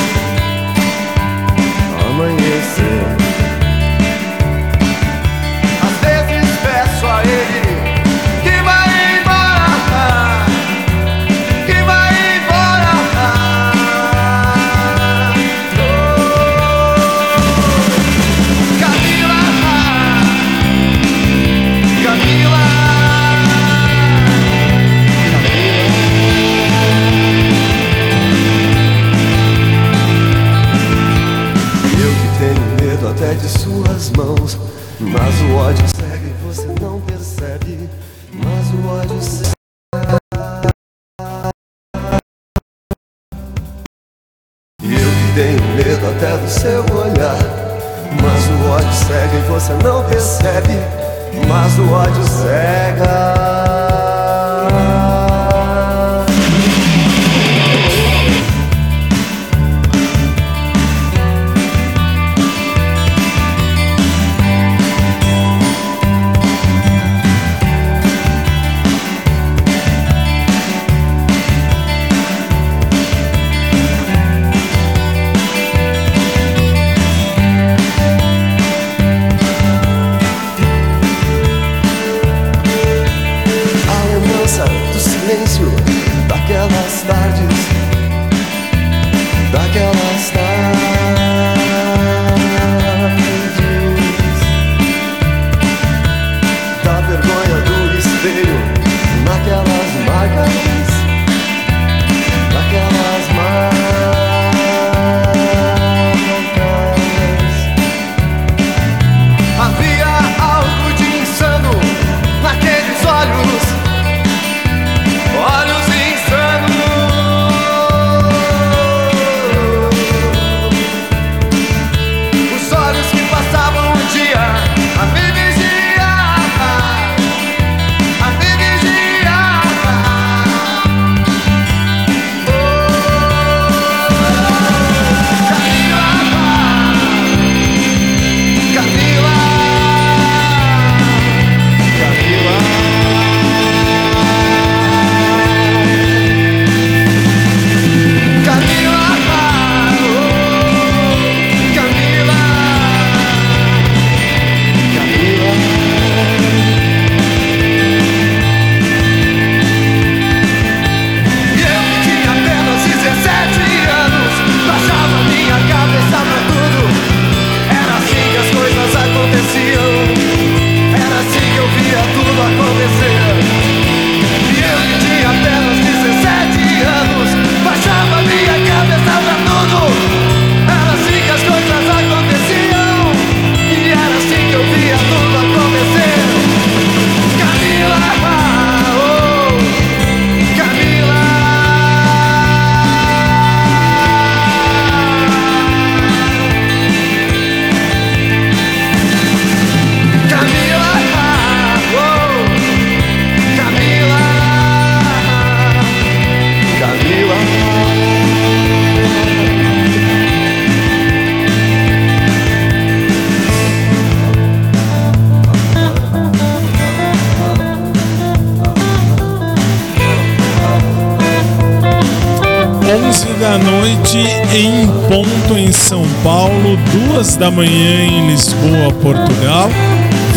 [227.19, 229.69] duas da manhã em Lisboa, Portugal.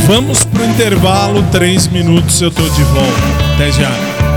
[0.08, 3.54] Vamos pro intervalo, três minutos eu tô de volta.
[3.54, 4.31] Até já.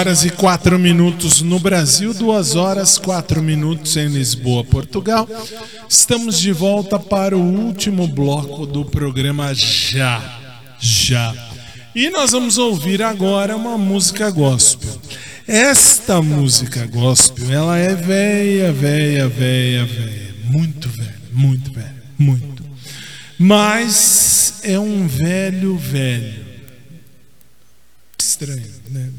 [0.00, 5.28] Horas e 4 minutos no Brasil, 2 horas 4 minutos em Lisboa, Portugal.
[5.86, 10.38] Estamos de volta para o último bloco do programa Já.
[10.80, 11.34] Já.
[11.94, 14.98] E nós vamos ouvir agora uma música gospel.
[15.46, 20.34] Esta música gospel, ela é velha, velha, velha, velha.
[20.44, 22.64] Muito velha, muito velha, muito.
[23.38, 26.39] Mas é um velho, velho.
[28.40, 29.10] Estranho, né?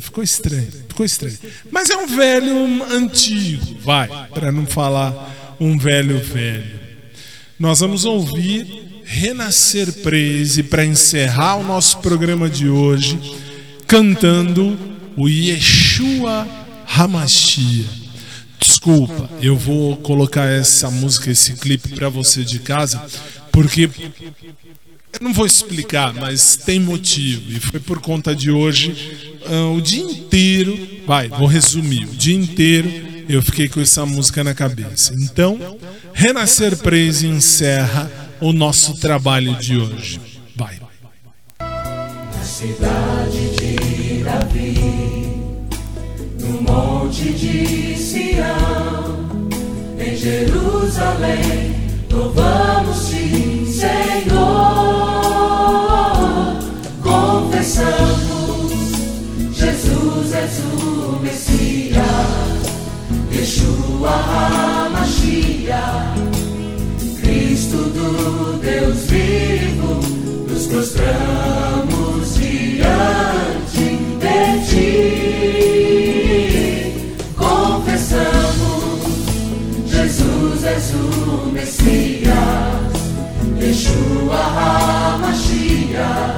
[0.00, 1.38] Ficou estranho, ficou estranho.
[1.70, 6.80] Mas é um velho antigo, vai, para não falar um velho velho.
[7.58, 13.18] Nós vamos ouvir Renascer Praise para encerrar o nosso programa de hoje,
[13.86, 14.78] cantando
[15.14, 16.48] o Yeshua
[16.86, 17.84] Hamashia.
[18.58, 23.04] Desculpa, eu vou colocar essa música, esse clipe para você de casa,
[23.52, 23.90] porque
[25.12, 27.52] Eu não vou explicar, mas tem motivo.
[27.52, 30.78] E foi por conta de hoje, ah, o dia inteiro.
[31.06, 32.04] Vai, vou resumir.
[32.04, 32.88] O dia inteiro
[33.28, 35.14] eu fiquei com essa música na cabeça.
[35.14, 35.78] Então,
[36.12, 40.20] Renascer Praise encerra o nosso trabalho de hoje.
[40.56, 40.78] Vai.
[41.60, 44.74] Na cidade de Davi,
[46.40, 49.48] no monte de Sião,
[49.98, 51.74] em Jerusalém,
[52.10, 54.79] louvamos-te, Senhor.
[57.70, 58.72] Confessamos,
[59.52, 62.66] Jesus és o Messias,
[63.30, 64.10] Yeshua
[64.90, 66.18] HaMashiach,
[67.22, 70.00] Cristo do Deus vivo,
[70.48, 73.86] nos prostramos diante
[74.18, 74.90] de ti.
[77.36, 78.98] Confessamos,
[79.86, 82.90] Jesus és o Messias,
[83.60, 86.29] Yeshua do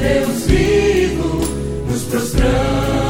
[0.00, 1.40] Deus vivo,
[1.86, 3.09] nos prostramos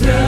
[0.00, 0.27] nos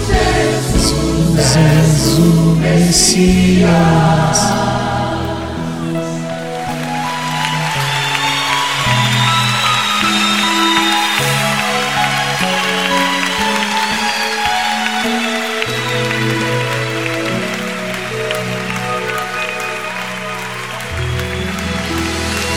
[0.09, 2.21] Jesus és o
[2.55, 4.20] Messias.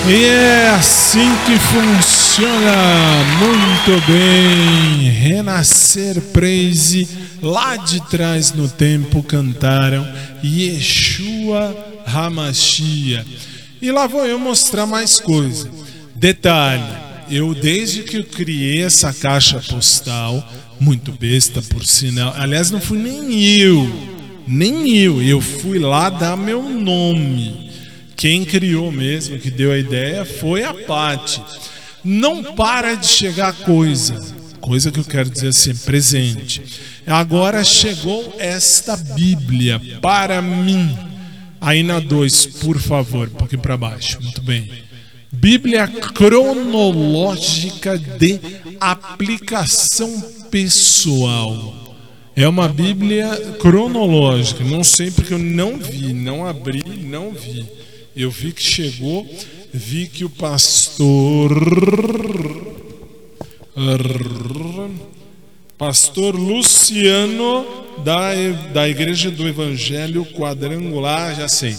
[0.06, 2.74] E é assim que funciona
[3.38, 5.08] muito bem.
[5.08, 7.08] Renascer Praise,
[7.40, 10.06] lá de trás no tempo cantaram
[10.44, 11.74] Yeshua
[12.06, 13.24] Hamashia.
[13.80, 15.70] E lá vou eu mostrar mais coisa.
[16.14, 16.84] Detalhe,
[17.30, 20.46] eu desde que eu criei essa caixa postal,
[20.78, 23.90] muito besta por sinal, aliás não fui nem eu,
[24.46, 27.63] nem eu, eu fui lá dar meu nome.
[28.24, 31.42] Quem criou mesmo, que deu a ideia, foi a Pati.
[32.02, 34.18] Não para de chegar coisa.
[34.62, 36.62] Coisa que eu quero dizer assim, presente.
[37.06, 40.96] Agora chegou esta Bíblia para mim.
[41.60, 44.18] Aí na 2, por favor, um pouquinho para baixo.
[44.22, 44.72] Muito bem.
[45.30, 48.40] Bíblia cronológica de
[48.80, 50.18] aplicação
[50.50, 51.94] pessoal.
[52.34, 54.64] É uma Bíblia cronológica.
[54.64, 57.84] Não sei porque eu não vi, não abri, não vi.
[58.16, 59.28] Eu vi que chegou,
[59.72, 61.50] vi que o pastor.
[65.76, 67.66] Pastor Luciano,
[68.04, 68.32] da,
[68.72, 71.76] da Igreja do Evangelho Quadrangular, já sei.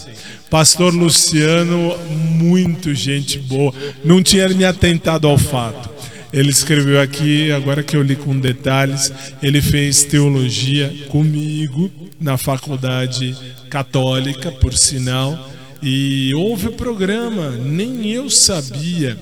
[0.50, 3.72] Pastor Luciano, muito gente boa.
[4.04, 5.88] Não tinha me atentado ao fato.
[6.34, 9.10] Ele escreveu aqui, agora que eu li com detalhes,
[9.42, 11.90] ele fez teologia comigo
[12.20, 13.34] na faculdade
[13.70, 15.55] católica, por sinal
[15.88, 19.16] e houve o programa, nem eu sabia.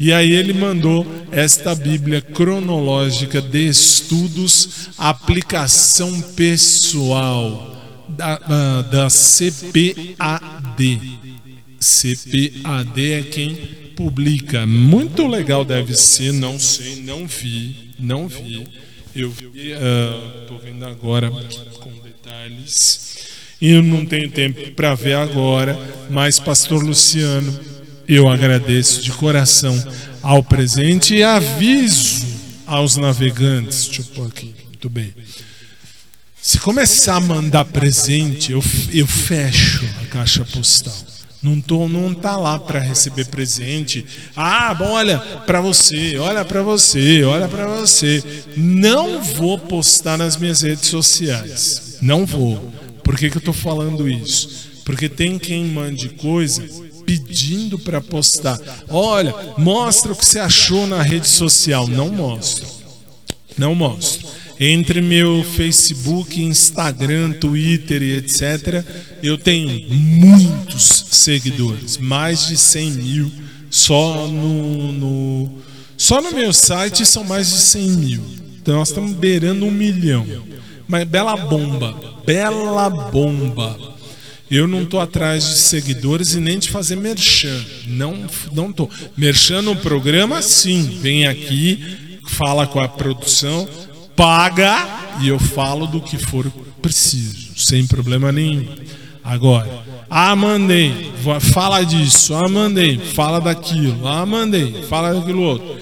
[0.00, 11.00] E aí ele mandou esta Bíblia cronológica de estudos, aplicação pessoal da, ah, da CPAD.
[11.78, 13.54] CPAD é quem
[13.94, 14.66] publica.
[14.66, 18.66] Muito legal deve ser, não sei, não vi, não vi.
[19.14, 23.37] Eu vi, uh, vendo agora com detalhes.
[23.60, 25.76] Eu não tenho tempo para ver agora,
[26.08, 27.58] mas Pastor Luciano,
[28.06, 29.76] eu agradeço de coração
[30.22, 32.24] ao presente e aviso
[32.66, 33.86] aos navegantes.
[33.86, 35.12] Deixa eu pôr aqui, muito bem.
[36.40, 38.62] Se começar a mandar presente, eu,
[38.92, 40.94] eu fecho a caixa postal.
[41.42, 44.06] Não tô, não tá lá para receber presente.
[44.36, 48.22] Ah, bom, olha para você, olha para você, olha para você.
[48.56, 51.98] Não vou postar nas minhas redes sociais.
[52.00, 52.72] Não vou.
[53.08, 54.68] Por que, que eu estou falando isso?
[54.84, 56.62] Porque tem quem mande coisa
[57.06, 58.60] pedindo para postar.
[58.86, 61.88] Olha, mostra o que você achou na rede social.
[61.88, 62.66] Não mostro.
[63.56, 64.28] Não mostro.
[64.60, 68.84] Entre meu Facebook, Instagram, Twitter e etc.,
[69.22, 73.32] eu tenho muitos seguidores, mais de 100 mil.
[73.70, 75.58] Só no, no,
[75.96, 78.22] só no meu site são mais de 100 mil.
[78.60, 80.26] Então nós estamos beirando um milhão.
[80.88, 81.94] Mas bela bomba,
[82.24, 83.78] bela bomba.
[84.50, 87.62] Eu não tô atrás de seguidores e nem de fazer merchan.
[87.86, 88.88] Não, não tô.
[89.14, 90.98] Merchan no programa, sim.
[91.02, 93.68] Vem aqui, fala com a produção,
[94.16, 96.50] paga e eu falo do que for
[96.80, 98.66] preciso, sem problema nenhum.
[99.22, 101.12] Agora, ah, mandei,
[101.52, 105.76] fala disso, ah, mandei, fala daquilo, ah, mandei, fala daquilo outro.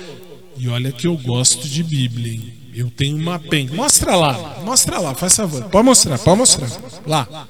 [0.58, 2.55] E olha que eu gosto de Bíblia, hein?
[2.77, 3.70] Eu tenho uma pen.
[3.73, 5.65] Mostra lá, mostra lá, faz favor.
[5.65, 6.70] Pode mostrar, pode mostrar.
[7.07, 7.48] Lá.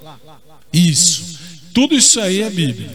[0.72, 1.36] Isso.
[1.74, 2.88] Tudo isso aí é Bíblia.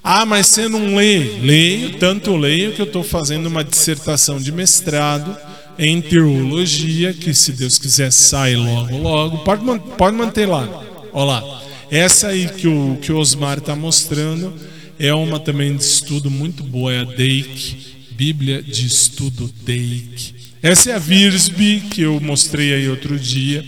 [0.00, 1.18] Ah, mas você não lê?
[1.40, 5.36] Leio, tanto leio que eu estou fazendo uma dissertação de mestrado
[5.76, 9.38] em teologia, que se Deus quiser sai logo, logo.
[9.38, 9.64] Pode,
[9.98, 10.68] pode manter lá.
[11.12, 11.62] Olha lá.
[11.90, 14.54] Essa aí que o, que o Osmar está mostrando
[15.00, 20.35] é uma também de estudo muito boa, é a Deik, Bíblia de Estudo Deik.
[20.66, 23.64] Essa é a Virsby, que eu mostrei aí outro dia.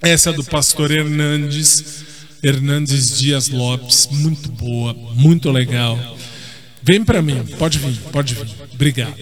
[0.00, 2.04] Essa é do pastor Hernandes,
[2.40, 5.98] Hernandes Dias Lopes, muito boa, muito legal.
[6.80, 8.46] Vem para mim, pode vir, pode vir.
[8.72, 9.16] Obrigado.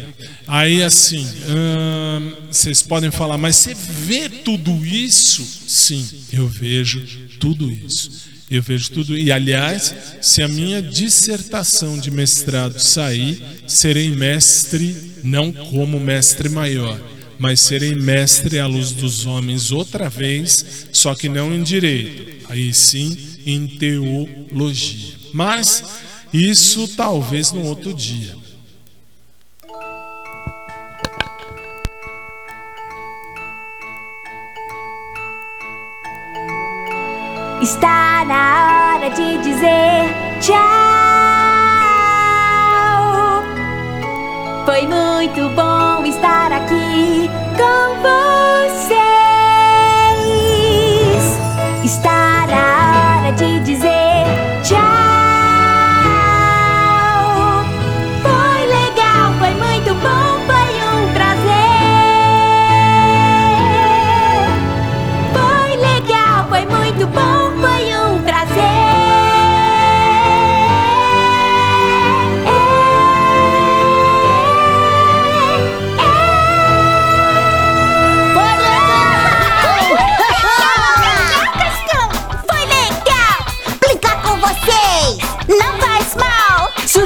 [0.47, 5.43] Aí assim, hum, vocês podem falar, mas você vê tudo isso?
[5.43, 7.03] Sim, eu vejo
[7.41, 8.34] tudo isso.
[8.55, 9.19] Eu vejo tudo.
[9.19, 17.01] E aliás, se a minha dissertação de mestrado sair, serei mestre não como mestre maior,
[17.37, 22.73] mas serei mestre à luz dos homens outra vez, só que não em direito, aí
[22.73, 25.15] sim em teologia.
[25.33, 25.83] Mas
[26.33, 28.44] isso talvez no outro dia.
[37.65, 40.55] Está na hora de dizer tchau.
[44.67, 49.01] Foi muito bom estar aqui com vocês.
[51.83, 54.04] Está na hora de dizer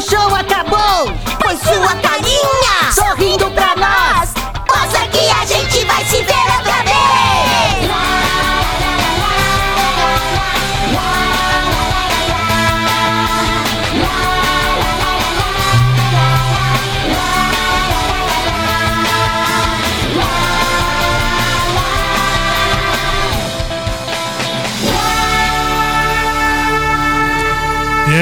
[0.09, 1.13] show acabou.
[1.41, 4.33] Pois sua carinha sorrindo pra nós.
[4.69, 6.99] Mostra que a gente vai se ver outra vez.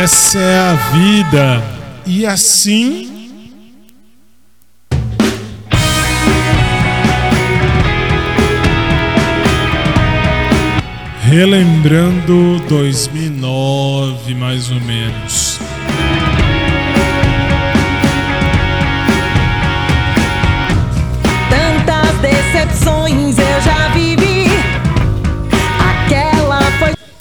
[0.03, 1.76] Essa é a vida.
[2.19, 3.29] E assim.
[11.21, 15.61] Relembrando 2009, mais ou menos.
[21.51, 24.36] Tantas decepções eu já vivi.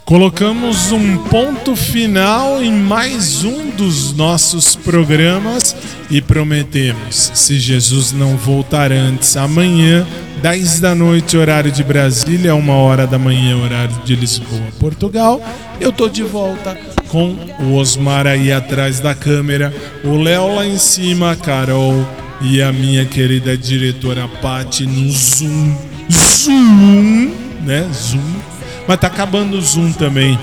[0.05, 5.75] Colocamos um ponto final em mais um dos nossos programas
[6.11, 10.05] e prometemos, se Jesus não voltar antes, amanhã,
[10.43, 15.41] 10 da noite, horário de Brasília, 1 hora da manhã, horário de Lisboa, Portugal,
[15.81, 16.77] eu tô de volta
[17.07, 19.73] com o Osmar aí atrás da câmera,
[20.03, 22.07] o Léo lá em cima, a Carol
[22.41, 25.75] e a minha querida diretora Pati no Zoom.
[26.11, 27.31] Zoom,
[27.65, 27.89] né?
[27.91, 28.54] Zoom.
[28.87, 30.39] Mas tá acabando o Zoom também,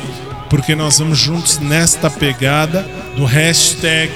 [0.50, 2.86] porque nós vamos juntos nesta pegada
[3.16, 4.12] do hashtag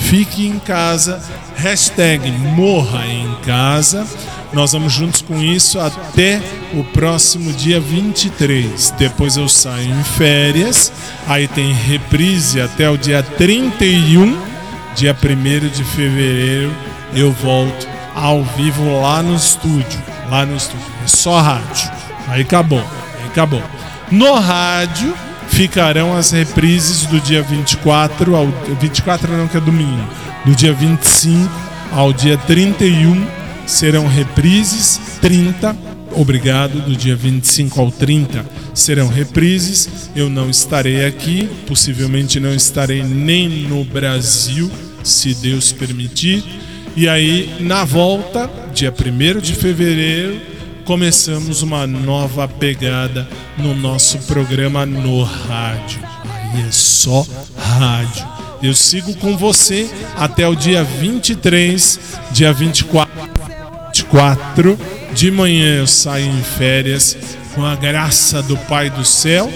[0.00, 1.22] Fique em casa,
[1.56, 4.06] hashtag Morra em casa.
[4.52, 6.42] Nós vamos juntos com isso até
[6.74, 8.92] o próximo dia 23.
[8.98, 10.92] Depois eu saio em férias,
[11.28, 14.36] aí tem reprise até o dia 31.
[14.96, 16.74] Dia 1 de fevereiro
[17.14, 20.02] eu volto ao vivo lá no estúdio.
[20.28, 20.86] Lá no estúdio.
[21.04, 21.90] É só rádio.
[22.26, 22.84] Aí acabou.
[23.26, 23.62] Acabou.
[24.10, 25.14] No rádio
[25.48, 28.46] ficarão as reprises do dia 24 ao
[28.80, 30.02] 24 não que é domingo,
[30.44, 31.50] do dia 25
[31.92, 33.26] ao dia 31
[33.66, 38.44] serão reprises, 30 Obrigado, do dia 25 ao 30
[38.74, 40.10] serão reprises.
[40.14, 44.70] Eu não estarei aqui, possivelmente não estarei nem no Brasil,
[45.04, 46.42] se Deus permitir.
[46.96, 50.40] E aí, na volta, dia 1 de fevereiro,
[50.90, 56.00] começamos uma nova pegada no nosso programa no rádio.
[56.28, 57.24] Aí é só
[57.56, 58.26] rádio.
[58.60, 63.08] Eu sigo com você até o dia 23, dia 24,
[63.94, 64.76] 24
[65.14, 67.16] de manhã eu saio em férias
[67.54, 69.48] com a graça do Pai do Céu.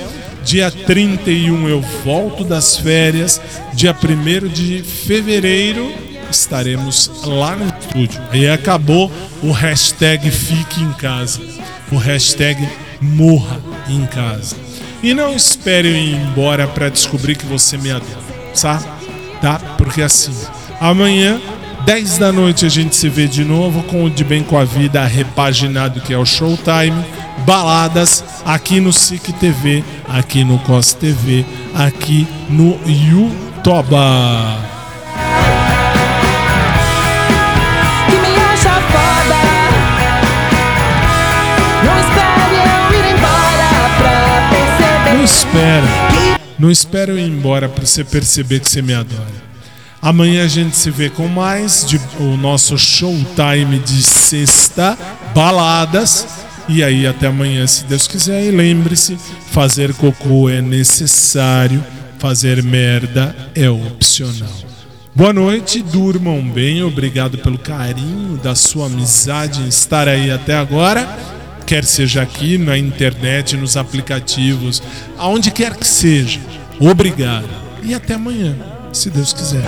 [0.44, 3.40] Dia 31 eu volto das férias.
[3.72, 5.92] Dia 1 de fevereiro
[6.40, 8.20] estaremos lá no estúdio.
[8.30, 9.10] Aí acabou
[9.42, 11.40] o hashtag Fique em Casa.
[11.90, 12.68] O hashtag
[13.00, 14.56] Morra em Casa.
[15.02, 18.22] E não espere eu ir embora para descobrir que você me adora,
[18.54, 18.84] sabe?
[19.40, 19.58] Tá?
[19.76, 20.32] Porque assim,
[20.80, 21.38] amanhã
[21.84, 24.64] 10 da noite a gente se vê de novo com o De Bem com a
[24.64, 27.04] Vida repaginado que é o Showtime.
[27.44, 31.44] Baladas aqui no SIC TV, aqui no COS TV,
[31.74, 34.73] aqui no Yutoba.
[45.24, 45.86] espera.
[46.58, 49.44] Não espera eu ir embora para você perceber que você me adora.
[50.00, 54.98] Amanhã a gente se vê com mais de, o nosso showtime de sexta,
[55.34, 56.26] baladas.
[56.68, 58.44] E aí até amanhã, se Deus quiser.
[58.44, 59.16] E lembre-se,
[59.50, 61.82] fazer cocô é necessário,
[62.18, 64.52] fazer merda é opcional.
[65.14, 71.08] Boa noite, durmam bem, obrigado pelo carinho da sua amizade em estar aí até agora
[71.64, 74.82] quer seja aqui na internet, nos aplicativos,
[75.18, 76.40] aonde quer que seja.
[76.78, 77.48] Obrigado
[77.82, 78.56] e até amanhã,
[78.92, 79.62] se Deus quiser.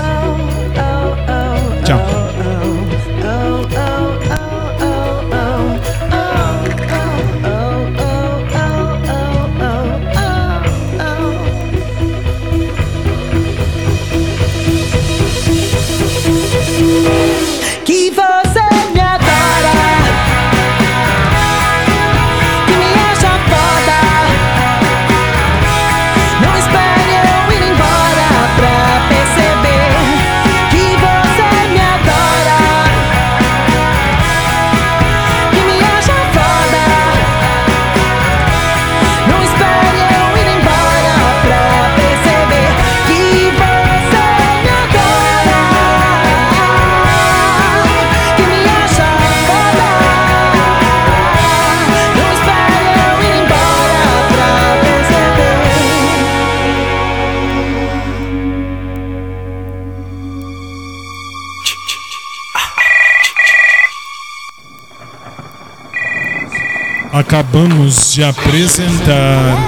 [67.37, 69.59] acabamos de apresentar.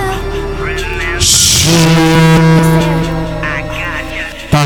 [4.50, 4.64] Tá.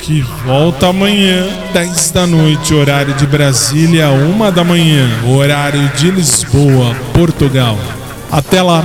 [0.00, 6.96] Que volta amanhã, 10 da noite, horário de Brasília, 1 da manhã, horário de Lisboa,
[7.12, 7.78] Portugal.
[8.30, 8.84] Até lá!